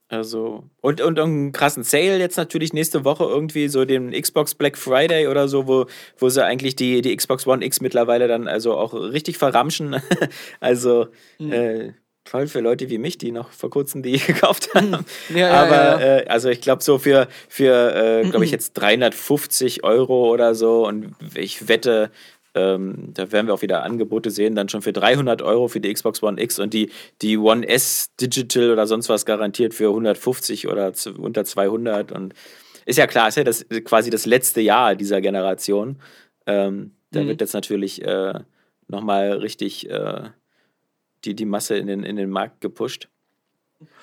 [0.10, 4.78] Also, und, und einen krassen Sale jetzt natürlich nächste Woche irgendwie, so den Xbox Black
[4.78, 5.88] Friday oder so, wo,
[6.18, 9.96] wo sie eigentlich die, die Xbox One X mittlerweile dann also auch richtig verramschen.
[10.60, 11.08] also,
[11.40, 11.94] äh,
[12.26, 15.06] toll für Leute wie mich, die noch vor kurzem die gekauft haben.
[15.30, 16.18] Ja, ja, Aber, ja, ja.
[16.20, 20.88] Äh, also ich glaube so für, für äh, glaube ich jetzt 350 Euro oder so
[20.88, 22.12] und ich wette,
[22.56, 25.92] ähm, da werden wir auch wieder Angebote sehen, dann schon für 300 Euro für die
[25.94, 30.68] Xbox One X und die, die One S Digital oder sonst was garantiert für 150
[30.68, 32.34] oder zu, unter 200 und
[32.86, 36.00] ist ja klar, ist ja das quasi das letzte Jahr dieser Generation.
[36.46, 37.28] Ähm, da Mhm.
[37.30, 38.34] wird jetzt natürlich äh,
[38.88, 40.30] nochmal richtig äh,
[41.26, 43.08] die, die Masse in den, in den Markt gepusht.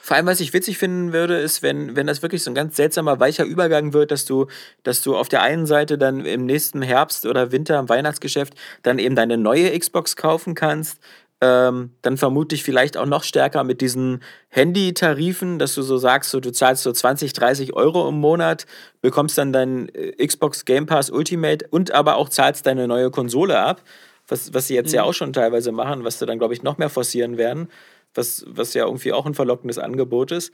[0.02, 2.76] Vor allem, was ich witzig finden würde, ist, wenn, wenn das wirklich so ein ganz
[2.76, 4.46] seltsamer, weicher Übergang wird, dass du,
[4.82, 8.98] dass du auf der einen Seite dann im nächsten Herbst oder Winter im Weihnachtsgeschäft dann
[8.98, 11.00] eben deine neue Xbox kaufen kannst.
[11.42, 16.38] Ähm, dann vermutlich vielleicht auch noch stärker mit diesen Handy-Tarifen, dass du so sagst, so,
[16.38, 18.66] du zahlst so 20, 30 Euro im Monat,
[19.00, 23.58] bekommst dann dein äh, Xbox Game Pass Ultimate und aber auch zahlst deine neue Konsole
[23.58, 23.82] ab,
[24.30, 24.96] was, was sie jetzt mhm.
[24.96, 27.68] ja auch schon teilweise machen, was sie dann, glaube ich, noch mehr forcieren werden
[28.14, 30.52] was, was ja irgendwie auch ein verlockendes Angebot ist.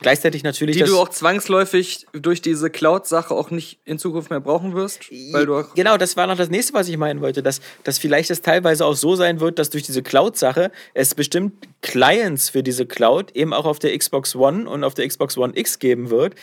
[0.00, 0.76] Gleichzeitig natürlich.
[0.76, 5.10] Die du auch zwangsläufig durch diese Cloud-Sache auch nicht in Zukunft mehr brauchen wirst.
[5.32, 8.30] Weil du genau, das war noch das nächste, was ich meinen wollte, dass, dass vielleicht
[8.30, 12.86] es teilweise auch so sein wird, dass durch diese Cloud-Sache es bestimmt Clients für diese
[12.86, 16.36] Cloud eben auch auf der Xbox One und auf der Xbox One X geben wird,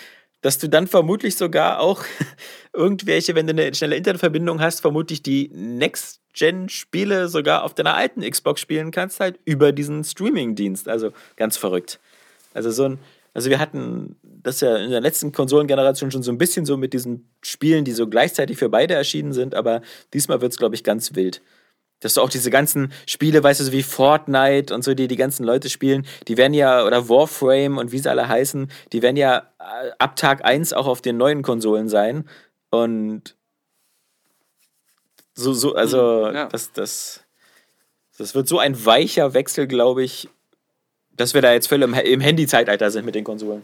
[0.46, 2.04] dass du dann vermutlich sogar auch
[2.74, 8.22] irgendwelche, wenn du eine schnelle Internetverbindung hast, vermutlich die Next Gen-Spiele sogar auf deiner alten
[8.22, 10.88] Xbox spielen kannst, halt über diesen Streaming-Dienst.
[10.88, 12.00] Also ganz verrückt.
[12.54, 13.00] Also so ein,
[13.34, 16.94] also wir hatten das ja in der letzten Konsolengeneration schon so ein bisschen so mit
[16.94, 19.82] diesen Spielen, die so gleichzeitig für beide erschienen sind, aber
[20.14, 21.42] diesmal wird es, glaube ich, ganz wild.
[22.02, 25.16] Dass du auch diese ganzen Spiele, weißt du, so wie Fortnite und so, die die
[25.16, 29.16] ganzen Leute spielen, die werden ja, oder Warframe und wie sie alle heißen, die werden
[29.16, 32.28] ja äh, ab Tag 1 auch auf den neuen Konsolen sein.
[32.70, 33.36] Und
[35.34, 36.46] so, so, also, mhm, ja.
[36.48, 37.24] das, das,
[38.18, 40.30] das wird so ein weicher Wechsel, glaube ich,
[41.12, 43.64] dass wir da jetzt völlig im, im Handy-Zeitalter sind mit den Konsolen.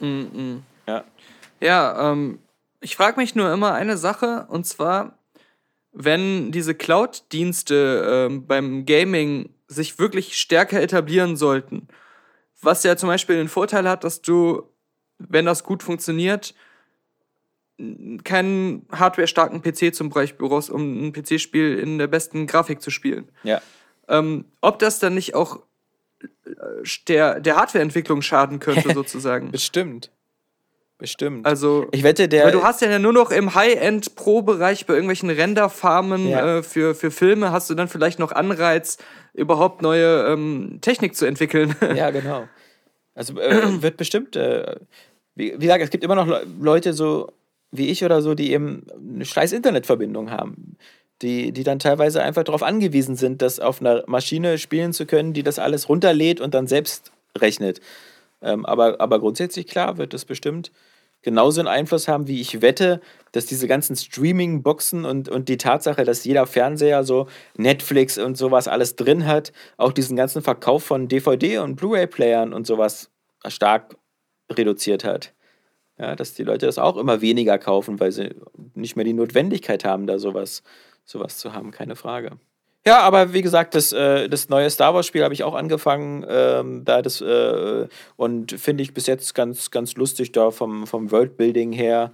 [0.00, 0.62] Mhm.
[0.86, 1.04] Ja.
[1.60, 2.38] Ja, ähm,
[2.80, 5.16] ich frage mich nur immer eine Sache, und zwar,
[5.98, 11.88] wenn diese Cloud-Dienste ähm, beim Gaming sich wirklich stärker etablieren sollten,
[12.60, 14.68] was ja zum Beispiel den Vorteil hat, dass du,
[15.18, 16.54] wenn das gut funktioniert,
[18.24, 23.30] keinen hardware-starken PC zum Beispiel brauchst, um ein PC-Spiel in der besten Grafik zu spielen.
[23.42, 23.62] Ja.
[24.08, 25.62] Ähm, ob das dann nicht auch
[26.20, 26.50] äh,
[27.08, 29.50] der, der Hardware-Entwicklung schaden könnte, sozusagen.
[29.50, 30.10] Bestimmt.
[30.98, 31.44] Bestimmt.
[31.44, 32.44] Also, ich wette, der.
[32.46, 36.58] Weil du hast ja nur noch im High-End-Pro-Bereich bei irgendwelchen Render-Farmen ja.
[36.58, 38.96] äh, für, für Filme hast du dann vielleicht noch Anreiz,
[39.34, 41.74] überhaupt neue ähm, Technik zu entwickeln.
[41.94, 42.48] Ja, genau.
[43.14, 44.76] Also äh, wird bestimmt, äh,
[45.34, 47.30] wie, wie gesagt, es gibt immer noch Leute so
[47.70, 50.76] wie ich oder so, die eben eine scheiß Internetverbindung haben.
[51.22, 55.32] Die, die dann teilweise einfach darauf angewiesen sind, das auf einer Maschine spielen zu können,
[55.32, 57.80] die das alles runterlädt und dann selbst rechnet.
[58.46, 60.70] Ähm, aber, aber grundsätzlich klar wird das bestimmt
[61.22, 63.00] genauso einen Einfluss haben, wie ich wette,
[63.32, 67.26] dass diese ganzen Streaming-Boxen und, und die Tatsache, dass jeder Fernseher so
[67.56, 72.66] Netflix und sowas alles drin hat, auch diesen ganzen Verkauf von DVD- und Blu-ray-Playern und
[72.66, 73.10] sowas
[73.48, 73.96] stark
[74.52, 75.34] reduziert hat.
[75.98, 78.36] Ja, dass die Leute das auch immer weniger kaufen, weil sie
[78.74, 80.62] nicht mehr die Notwendigkeit haben, da sowas,
[81.04, 82.38] sowas zu haben, keine Frage.
[82.86, 86.84] Ja, aber wie gesagt, das, äh, das neue Star Wars-Spiel habe ich auch angefangen, ähm,
[86.84, 91.72] da das äh, und finde ich bis jetzt ganz, ganz lustig da vom, vom Worldbuilding
[91.72, 92.12] her.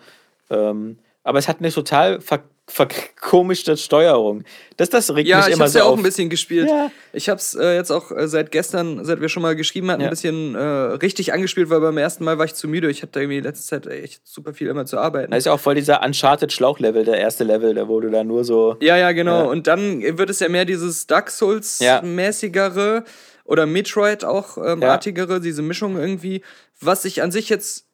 [0.49, 4.45] Ähm, aber es hat eine total ver verkomischte Steuerung.
[4.77, 5.93] Das, das regt ja, mich immer so ja auf.
[5.93, 6.69] auch ein bisschen gespielt.
[6.69, 6.91] Ja.
[7.13, 10.03] Ich habe es äh, jetzt auch äh, seit gestern, seit wir schon mal geschrieben hatten,
[10.03, 10.07] ja.
[10.07, 12.89] ein bisschen äh, richtig angespielt, weil beim ersten Mal war ich zu müde.
[12.89, 15.33] Ich hatte irgendwie letzte Zeit echt super viel immer zu arbeiten.
[15.33, 18.77] Da ist ja auch voll dieser Uncharted-Schlauchlevel, der erste Level, da wurde da nur so...
[18.81, 19.51] Ja, ja, genau.
[19.51, 23.05] Und dann wird es ja mehr dieses Dark Souls-mäßigere
[23.45, 26.43] oder Metroid auch ähm, artigere, diese Mischung irgendwie,
[26.81, 27.87] was ich an sich jetzt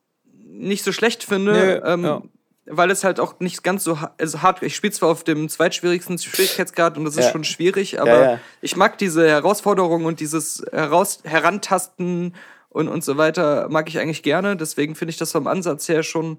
[0.46, 1.52] nicht so schlecht finde.
[1.52, 2.22] Nö, ähm, ja
[2.70, 4.62] weil es halt auch nicht ganz so also hart.
[4.62, 7.32] Ich spiele zwar auf dem zweitschwierigsten Schwierigkeitsgrad und das ist ja.
[7.32, 8.40] schon schwierig, aber ja, ja.
[8.60, 12.34] ich mag diese Herausforderung und dieses Heraus Herantasten
[12.68, 14.56] und, und so weiter mag ich eigentlich gerne.
[14.56, 16.38] Deswegen finde ich das vom Ansatz her schon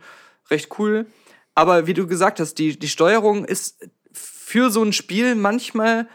[0.50, 1.08] recht cool.
[1.56, 6.08] Aber wie du gesagt hast, die, die Steuerung ist für so ein Spiel manchmal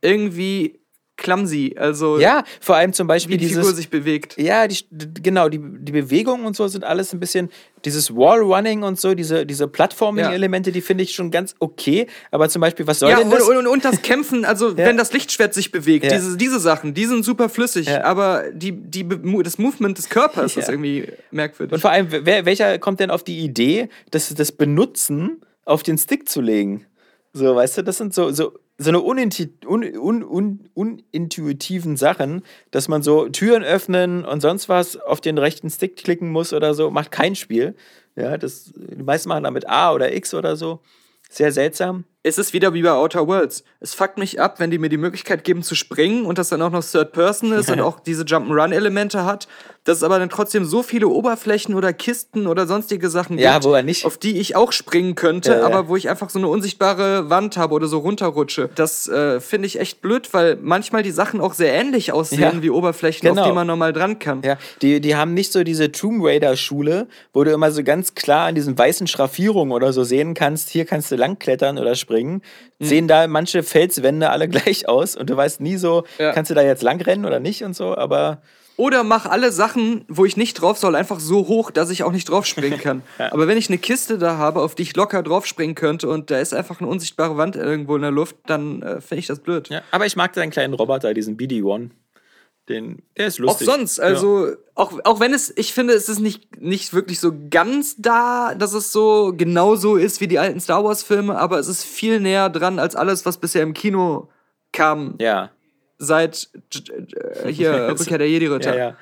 [0.00, 0.81] irgendwie
[1.16, 1.74] clumsy.
[1.78, 4.36] Also ja, vor allem zum Beispiel wie die dieses, Figur sich bewegt.
[4.38, 7.50] Ja, die, genau, die, die Bewegungen und so sind alles ein bisschen
[7.84, 10.74] dieses Wallrunning und so, diese, diese Plattforming-Elemente, ja.
[10.74, 12.06] die finde ich schon ganz okay.
[12.30, 13.42] Aber zum Beispiel, was soll ja, denn das?
[13.42, 14.76] Und, und, und das Kämpfen, also ja.
[14.76, 19.06] wenn das Lichtschwert sich bewegt, diese, diese Sachen, die sind super flüssig, aber die, die,
[19.42, 21.74] das Movement des Körpers ist irgendwie merkwürdig.
[21.74, 25.98] Und vor allem, wer, welcher kommt denn auf die Idee, das, das Benutzen auf den
[25.98, 26.86] Stick zu legen?
[27.32, 32.88] So, weißt du, das sind so, so so eine unintuitiven un, un, un, Sachen, dass
[32.88, 36.90] man so Türen öffnen und sonst was auf den rechten Stick klicken muss oder so,
[36.90, 37.74] macht kein Spiel.
[38.16, 40.80] Ja, das, die meisten machen damit A oder X oder so.
[41.30, 42.04] Sehr seltsam.
[42.24, 43.64] Es ist wieder wie bei Outer Worlds.
[43.80, 46.62] Es fuckt mich ab, wenn die mir die Möglichkeit geben zu springen und das dann
[46.62, 49.48] auch noch Third Person ist und auch diese Jump'n'Run-Elemente hat,
[49.84, 54.04] dass es aber dann trotzdem so viele Oberflächen oder Kisten oder sonstige Sachen Ja, gibt,
[54.04, 55.66] auf die ich auch springen könnte, Ja, ja.
[55.66, 58.70] aber wo ich einfach so eine unsichtbare Wand habe oder so runterrutsche.
[58.76, 62.70] Das äh, finde ich echt blöd, weil manchmal die Sachen auch sehr ähnlich aussehen wie
[62.70, 63.48] Oberflächen, auf genau.
[63.48, 64.42] die man normal dran kann.
[64.42, 68.46] Ja, die, die haben nicht so diese Tomb Raider-Schule, wo du immer so ganz klar
[68.46, 72.11] an diesen weißen Schraffierungen oder so sehen kannst, hier kannst du langklettern oder springen.
[72.20, 72.40] Mhm.
[72.80, 76.32] Sehen da manche Felswände alle gleich aus und du weißt nie so, Ja.
[76.32, 78.42] kannst du da jetzt langrennen oder nicht und so, aber
[78.78, 82.10] Oder mach alle Sachen, wo ich nicht drauf soll, einfach so hoch, dass ich auch
[82.10, 83.02] nicht drauf springen kann.
[83.30, 86.30] Aber wenn ich eine Kiste da habe, auf die ich locker drauf springen könnte und
[86.30, 89.40] da ist einfach eine unsichtbare Wand irgendwo in der Luft, dann äh, finde ich das
[89.40, 89.68] blöd.
[89.68, 89.82] ja.
[89.90, 91.90] Aber ich mag deinen kleinen Roboter, diesen BD-1.
[92.68, 93.66] Den, der ist Auch lustig.
[93.66, 97.96] sonst, also, auch, auch wenn es, ich finde, es ist nicht, nicht wirklich so ganz
[97.98, 102.20] da, dass es so genauso ist wie die alten Star Wars-Filme, aber es ist viel
[102.20, 104.28] näher dran als alles, was bisher im Kino
[104.70, 105.50] kam, Ja.
[105.98, 106.50] seit
[107.42, 108.76] äh, hier Rückkehr der Jedi-Ritter.
[108.76, 108.96] Ja, ja.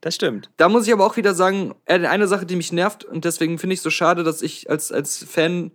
[0.00, 0.50] Das stimmt.
[0.56, 3.58] Da muss ich aber auch wieder sagen, äh, eine Sache, die mich nervt und deswegen
[3.58, 5.70] finde ich es so schade, dass ich als, als Fan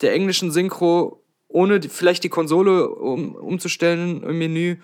[0.00, 4.76] der englischen Synchro, ohne die, vielleicht die Konsole um, umzustellen im Menü,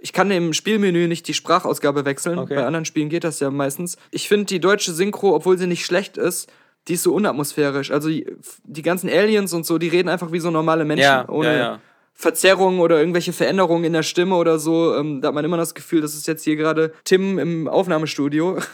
[0.00, 2.38] ich kann im Spielmenü nicht die Sprachausgabe wechseln.
[2.38, 2.54] Okay.
[2.54, 3.96] Bei anderen Spielen geht das ja meistens.
[4.10, 6.50] Ich finde die deutsche Synchro, obwohl sie nicht schlecht ist,
[6.88, 7.90] die ist so unatmosphärisch.
[7.90, 8.26] Also die,
[8.64, 11.56] die ganzen Aliens und so, die reden einfach wie so normale Menschen, Ja, ohne ja,
[11.58, 11.80] ja.
[12.14, 14.94] Verzerrungen oder irgendwelche Veränderungen in der Stimme oder so.
[14.94, 18.58] Ähm, da hat man immer das Gefühl, das ist jetzt hier gerade Tim im Aufnahmestudio.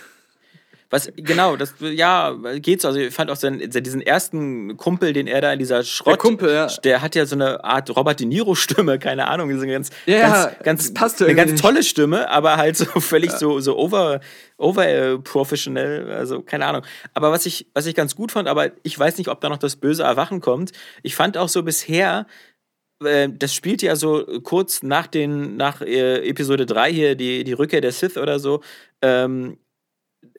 [0.88, 2.88] Was, genau, das, ja, geht so.
[2.88, 6.12] Also, ich fand auch seinen, diesen ersten Kumpel, den er da in dieser Schrott.
[6.12, 6.68] Der Kumpel, ja.
[6.84, 9.48] Der hat ja so eine Art Robert De Niro-Stimme, keine Ahnung.
[9.48, 13.58] Diese ganz, Ja, ganz, ganz, passt eine ganz tolle Stimme, aber halt so völlig so,
[13.58, 14.20] so over,
[14.58, 16.82] over äh, professional, also keine Ahnung.
[17.14, 19.58] Aber was ich, was ich ganz gut fand, aber ich weiß nicht, ob da noch
[19.58, 20.72] das böse Erwachen kommt.
[21.02, 22.26] Ich fand auch so bisher,
[23.04, 27.52] äh, das spielt ja so kurz nach den, nach äh, Episode 3 hier, die, die
[27.52, 28.62] Rückkehr der Sith oder so,
[29.02, 29.58] ähm,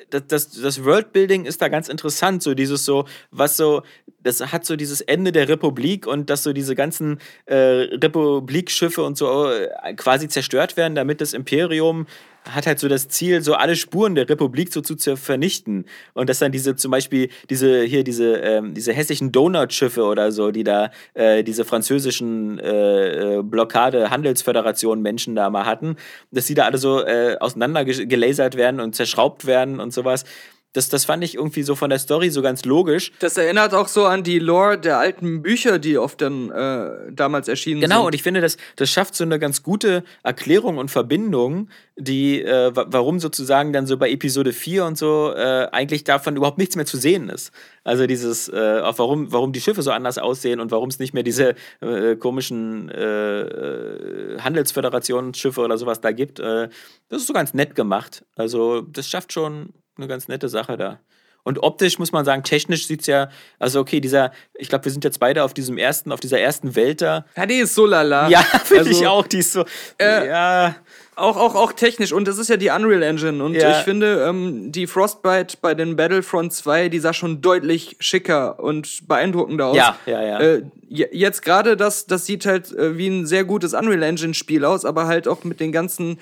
[0.10, 3.84] das, das, das Worldbuilding ist da ganz interessant, so dieses so, was so,
[4.22, 9.18] das hat so dieses Ende der Republik und dass so diese ganzen äh, Republikschiffe und
[9.18, 12.08] so äh, quasi zerstört werden, damit das Imperium
[12.50, 15.86] hat halt so das Ziel, so alle Spuren der Republik so zu zer- vernichten.
[16.14, 20.52] Und dass dann diese zum Beispiel, diese hier, diese, ähm, diese hässlichen Donut-Schiffe oder so,
[20.52, 25.95] die da äh, diese französischen äh, äh, Blockade-Handelsföderation-Menschen da mal hatten,
[26.32, 30.26] dass die da alle so äh, auseinander ge- gelasert werden und zerschraubt werden und sowas.
[30.74, 33.11] Das, das fand ich irgendwie so von der Story so ganz logisch.
[33.20, 37.47] Das erinnert auch so an die Lore der alten Bücher, die oft dann äh, damals
[37.47, 38.05] erschienen Genau, sind.
[38.07, 42.76] und ich finde, das, das schafft so eine ganz gute Erklärung und Verbindung, die, äh,
[42.76, 46.76] wa- warum sozusagen dann so bei Episode 4 und so äh, eigentlich davon überhaupt nichts
[46.76, 47.51] mehr zu sehen ist.
[47.84, 51.13] Also dieses, äh, auch warum, warum die Schiffe so anders aussehen und warum es nicht
[51.13, 56.39] mehr diese äh, komischen äh, Handelsföderationsschiffe oder sowas da gibt.
[56.39, 56.70] Das
[57.09, 58.26] ist so ganz nett gemacht.
[58.36, 61.00] Also das schafft schon eine ganz nette Sache da.
[61.43, 65.06] Und optisch muss man sagen, technisch sieht's ja, also okay, dieser, ich glaube, wir sind
[65.06, 67.26] jetzt beide auf diesem ersten, auf dieser ersten Welt da.
[67.38, 68.28] Ja, die ist so lala.
[68.28, 69.26] Ja, finde Also, ich auch.
[69.28, 69.64] Die ist so.
[69.98, 70.76] äh, ja.
[71.16, 72.12] Auch, auch, auch technisch.
[72.12, 73.41] Und das ist ja die Unreal Engine.
[73.41, 73.72] Und Ja.
[73.72, 79.08] ich finde, ähm, die Frostbite bei den Battlefront 2, die sah schon deutlich schicker und
[79.08, 79.78] beeindruckender aus.
[79.78, 80.39] Ja, ja, ja.
[80.41, 84.34] Äh, je- jetzt gerade das, das sieht halt äh, wie ein sehr gutes Unreal Engine
[84.34, 86.20] Spiel aus, aber halt auch mit den ganzen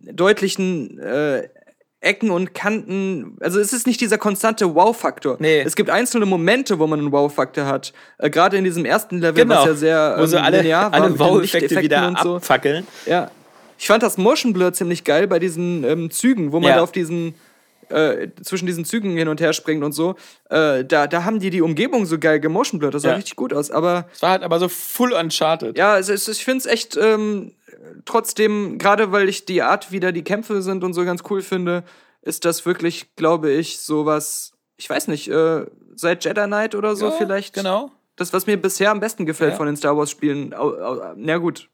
[0.00, 1.48] deutlichen äh,
[2.04, 3.36] Ecken und Kanten.
[3.40, 5.36] Also es ist nicht dieser konstante Wow-Faktor.
[5.40, 5.60] Nee.
[5.62, 7.92] Es gibt einzelne Momente, wo man einen Wow-Faktor hat.
[8.18, 9.56] Äh, gerade in diesem ersten Level, Genau.
[9.60, 12.36] was ja sehr Wo so ähm, alle, linear war alle Wow-Effekte wieder und so.
[12.36, 12.86] abfackeln.
[13.06, 13.30] Ja.
[13.78, 16.76] Ich fand das Motion Blur ziemlich geil bei diesen ähm, Zügen, wo man Ja.
[16.76, 17.34] da auf diesen
[17.90, 20.14] äh, zwischen diesen Zügen hin und her springt und so.
[20.48, 22.80] Äh, da, da haben die die Umgebung so geil gemotion.
[22.80, 23.14] Das sah Ja.
[23.16, 23.70] richtig gut aus.
[23.70, 25.76] Aber Es war halt aber so full uncharted.
[25.76, 27.52] ja, es ist, ich finde es echt ähm,
[28.04, 31.42] trotzdem, gerade weil ich die Art, wie da die Kämpfe sind und so ganz cool
[31.42, 31.84] finde,
[32.22, 37.06] ist das wirklich, glaube ich, sowas, ich weiß nicht, äh, seit Jedi Knight oder so
[37.06, 37.54] Ja, vielleicht.
[37.54, 37.90] Genau.
[38.16, 39.56] Das, was mir bisher am besten gefällt Ja.
[39.56, 40.54] von den Star Wars-Spielen.
[41.16, 41.68] Na gut.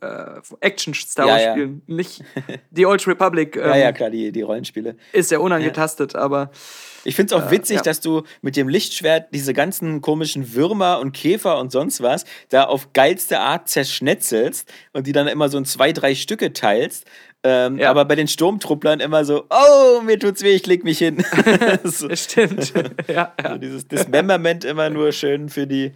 [0.00, 1.46] Äh, Action-Star Ja, ja.
[1.48, 1.82] Wars-Spielen.
[1.86, 2.24] Nicht
[2.70, 4.96] die Old Republic ähm, Ja, ja, klar, die, die Rollenspiele.
[5.12, 6.50] ist ja unangetastet, aber
[7.04, 7.82] Ich finde es auch witzig, ja.
[7.82, 12.64] dass du mit dem Lichtschwert diese ganzen komischen Würmer und Käfer und sonst was da
[12.64, 17.06] auf geilste Art zerschnetzelst und die dann immer so in zwei, drei Stücke teilst.
[17.42, 17.90] Ähm, Ja.
[17.90, 21.24] Aber bei den Sturmtrupplern immer so, oh, mir tut's weh, ich leg mich hin.
[21.84, 22.72] so, stimmt.
[23.08, 23.58] ja, so ja.
[23.58, 25.92] dieses Dismemberment immer nur schön für die,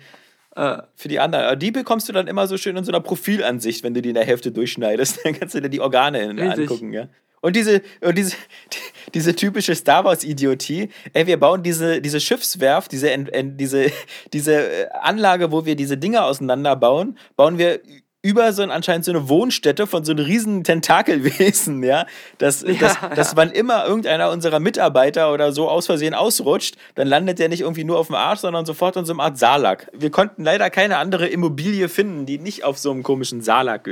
[0.57, 1.47] Äh, für die anderen.
[1.47, 4.11] Aber die bekommst du dann immer so schön in so einer Profilansicht, wenn du die
[4.11, 5.21] in der Hälfte durchschneidest.
[5.25, 6.71] Dann kannst du dir die Organe in- Richtig.
[6.71, 7.09] angucken, ja.
[7.41, 8.37] Und diese, und diese,
[9.15, 10.89] diese typische Star Wars-Idiotie.
[11.13, 13.11] Ey, wir bauen diese, diese Schiffswerft, diese,
[13.59, 13.91] diese,
[14.33, 17.81] diese äh, Anlage, wo wir diese Dinger auseinanderbauen, bauen wir
[18.25, 22.07] über so ein, anscheinend so eine Wohnstätte von so einem riesen Tentakelwesen, ja.
[22.39, 23.09] Dass, Ja, dass, ja.
[23.11, 27.61] dass wann immer irgendeiner unserer Mitarbeiter oder so aus Versehen ausrutscht, dann landet der nicht
[27.61, 29.89] irgendwie nur auf dem Arsch, sondern sofort in so einem Art Salak.
[29.93, 33.87] Wir konnten leider keine andere Immobilie finden, die nicht auf so einem komischen Salak.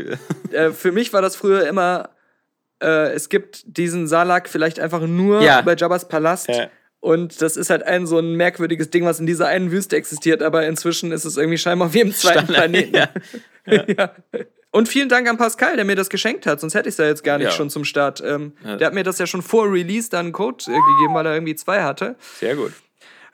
[0.50, 2.08] äh, für mich war das früher immer,
[2.82, 5.60] äh, es gibt diesen Salak vielleicht einfach nur Ja.
[5.60, 6.48] bei Jabba's Palast.
[7.02, 7.08] Ja.
[7.10, 10.42] Und das ist halt ein so ein merkwürdiges Ding, was in dieser einen Wüste existiert,
[10.42, 12.94] aber inzwischen ist es irgendwie scheinbar auf jedem zweiten Planeten.
[12.94, 13.08] ja.
[13.88, 14.12] ja.
[14.70, 17.04] Und vielen Dank an Pascal, der mir das geschenkt hat, sonst hätte ich es ja
[17.06, 17.50] jetzt gar nicht Ja.
[17.52, 18.22] schon zum Start.
[18.24, 18.76] Ähm, Ja.
[18.76, 21.34] Der hat mir das ja schon vor Release dann einen Code äh, gegeben, weil er
[21.34, 22.16] irgendwie zwei hatte.
[22.38, 22.72] Sehr gut.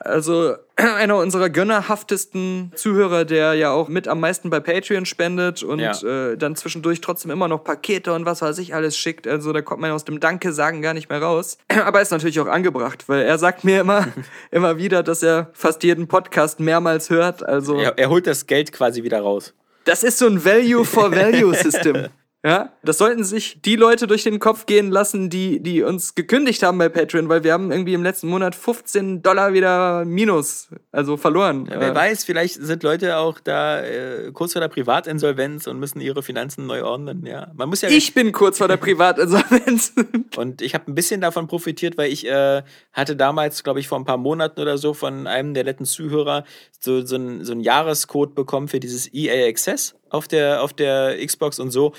[0.01, 5.80] Also einer unserer gönnerhaftesten Zuhörer, der ja auch mit am meisten bei Patreon spendet und
[5.80, 5.92] Ja.
[6.03, 9.26] äh, dann zwischendurch trotzdem immer noch Pakete und was weiß ich alles schickt.
[9.26, 11.59] Also da kommt man aus dem Danke sagen gar nicht mehr raus.
[11.84, 14.07] Aber ist natürlich auch angebracht, weil er sagt mir immer,
[14.51, 17.42] immer wieder, dass er fast jeden Podcast mehrmals hört.
[17.44, 19.55] Also Er, er holt das Geld quasi wieder raus.
[19.84, 22.07] das ist so ein Value for Value System.
[22.49, 26.62] Ja, das sollten sich die Leute durch den Kopf gehen lassen, die, die uns gekündigt
[26.62, 31.18] haben bei Patreon, weil wir haben irgendwie im letzten Monat 15 Dollar wieder minus, also
[31.18, 31.66] verloren.
[31.70, 35.78] Ja, wer Äh, weiß, vielleicht sind Leute auch da äh, kurz vor der Privatinsolvenz und
[35.78, 37.26] müssen ihre Finanzen neu ordnen.
[37.26, 39.92] Ja, man muss ja Ich bin kurz vor der Privatinsolvenz.
[40.38, 42.62] Und ich habe ein bisschen davon profitiert, weil ich äh,
[42.94, 46.44] hatte damals, glaube ich, vor ein paar Monaten oder so von einem der letzten Zuhörer
[46.80, 51.16] so, so, ein, so einen Jahrescode bekommen für dieses EA Access auf der, auf der
[51.24, 51.92] Xbox und so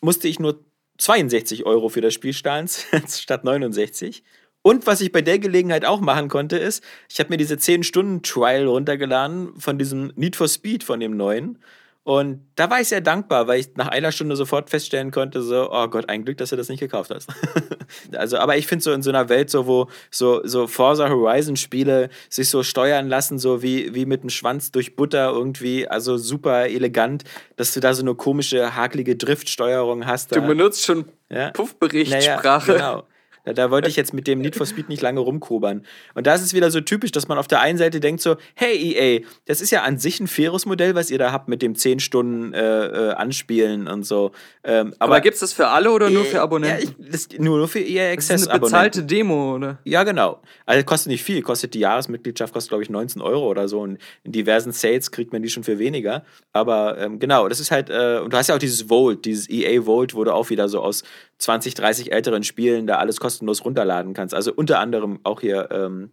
[0.00, 0.64] musste ich nur
[0.98, 2.68] 62 Euro für das Spiel zahlen
[3.08, 4.22] statt 69.
[4.62, 8.66] Und was ich bei der Gelegenheit auch machen konnte, ist, ich habe mir diese 10-Stunden-Trial
[8.66, 11.60] runtergeladen von diesem Need for Speed, von dem neuen.
[12.06, 15.68] Und da war ich sehr dankbar, weil ich nach einer Stunde sofort feststellen konnte, so,
[15.72, 17.28] oh Gott, ein Glück, dass du das nicht gekauft hast.
[18.16, 21.56] also, aber ich finde so in so einer Welt, so, wo so, so Forza Horizon
[21.56, 26.16] Spiele sich so steuern lassen, so wie, wie mit dem Schwanz durch Butter irgendwie, also
[26.16, 27.24] super elegant,
[27.56, 30.30] dass du da so eine komische, hakelige Driftsteuerung hast.
[30.30, 30.46] Du Da.
[30.46, 31.50] benutzt schon Ja.
[31.50, 32.70] Puffberichtssprache.
[32.70, 33.06] Naja, genau.
[33.46, 35.86] Da, da wollte ich jetzt mit dem Need for Speed nicht lange rumkobern.
[36.14, 38.36] Und da ist es wieder so typisch, dass man auf der einen Seite denkt so,
[38.54, 41.62] hey EA, das ist ja an sich ein faires Modell, was ihr da habt mit
[41.62, 44.32] dem 10 Stunden äh, äh, Anspielen und so.
[44.64, 46.94] Ähm, aber Aber gibt's das für alle oder nur für Ja, Abonnenten?
[46.98, 49.02] ich, das, nur, nur für EA das ist Access eine bezahlte.
[49.04, 49.78] Demo, oder?
[49.84, 50.42] Ja, genau.
[50.66, 53.80] Also kostet nicht viel, kostet die Jahresmitgliedschaft, kostet glaube ich 19 Euro oder so.
[53.80, 56.24] Und in diversen Sales kriegt man die schon für weniger.
[56.52, 59.48] Aber ähm, genau, das ist halt, äh, und du hast ja auch dieses Volt, dieses
[59.48, 61.04] EA Volt, du auch wieder so aus
[61.38, 64.34] 20, 30 älteren Spielen da alles kostenlos runterladen kannst.
[64.34, 66.10] Also unter anderem auch hier ähm,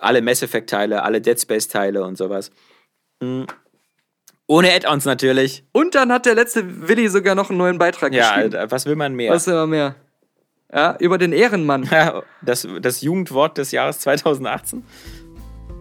[0.00, 2.50] alle Mass Effect-Teile, alle Dead Space-Teile und sowas.
[3.20, 3.46] Mhm.
[4.46, 5.64] Ohne Add-ons natürlich.
[5.72, 8.54] Und dann hat der letzte Willi sogar noch einen neuen Beitrag Ja, geschrieben.
[8.54, 9.32] äh, was will man mehr?
[9.32, 9.94] Was immer mehr.
[10.72, 11.84] Ja, über den Ehrenmann.
[11.90, 14.84] Ja, das, das Jugendwort des Jahres 2018.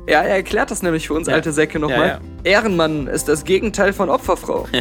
[0.07, 1.33] Ja, er erklärt das nämlich für uns Ja.
[1.33, 2.07] alte Säcke nochmal.
[2.07, 4.67] Ja, Ehrenmann ist das Gegenteil von Opferfrau.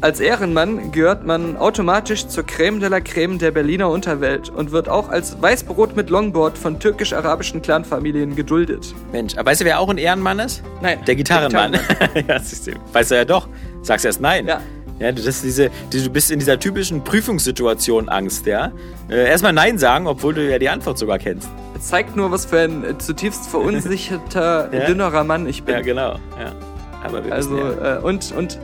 [0.00, 4.88] als Ehrenmann gehört man automatisch zur Creme de la Creme der Berliner Unterwelt und wird
[4.88, 8.94] auch als Weißbrot mit Longboard von türkisch-arabischen Clanfamilien geduldet.
[9.12, 10.62] Mensch, aber weißt du, wer auch ein Ehrenmann ist?
[10.82, 11.72] Nein, Der Gitarrenmann.
[12.28, 12.72] ja, siehst du.
[12.92, 13.48] weißt du ja doch.
[13.82, 14.46] Sagst erst nein.
[14.46, 14.60] Ja.
[15.00, 18.72] Ja, du, das ist diese, du bist in dieser typischen Prüfungssituation Angst, ja.
[19.08, 21.48] Äh, erstmal Nein sagen, obwohl du ja die Antwort sogar kennst.
[21.76, 24.86] Es zeigt nur, was für ein zutiefst verunsicherter, Ja.
[24.86, 25.74] dünnerer Mann ich bin.
[25.74, 26.12] Ja, genau.
[26.38, 26.52] Ja.
[27.04, 27.96] Aber wir Also, wissen ja.
[27.98, 28.58] äh, und, und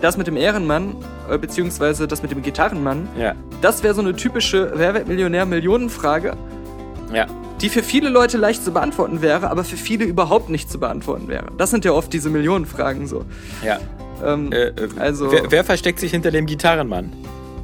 [0.00, 0.96] das mit dem Ehrenmann,
[1.30, 3.34] äh, beziehungsweise das mit dem Gitarrenmann, ja.
[3.60, 6.32] das wäre so eine typische Wer wird Millionär-Millionenfrage,
[7.12, 7.26] Ja.
[7.60, 11.28] die für viele Leute leicht zu beantworten wäre, aber für viele überhaupt nicht zu beantworten
[11.28, 11.46] wäre.
[11.58, 13.24] Das sind ja oft diese Millionenfragen so.
[13.64, 13.78] Ja.
[14.24, 17.12] Ähm, Äh, äh, Also- Wer, wer versteckt sich hinter dem Gitarrenmann?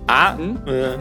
[0.07, 0.37] A.
[0.37, 0.59] Hm?
[0.67, 0.97] Äh,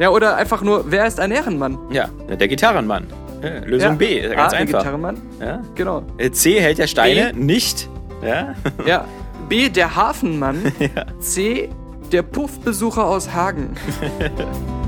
[0.00, 1.78] ja, oder einfach nur, wer ist ein Ehrenmann?
[1.90, 3.06] ja, der Gitarrenmann.
[3.42, 3.94] Ja, Lösung ja.
[3.96, 4.26] B.
[4.26, 4.78] A, Ganz der einfach.
[4.80, 5.62] Gitarrenmann, Ja.
[5.76, 6.02] genau.
[6.16, 7.88] Äh, C hält der Steine nicht.
[8.24, 8.54] Ja.
[8.86, 9.04] Ja.
[9.48, 10.72] B, der Hafenmann.
[11.20, 11.70] C,
[12.12, 13.74] der Puffbesucher aus Hagen.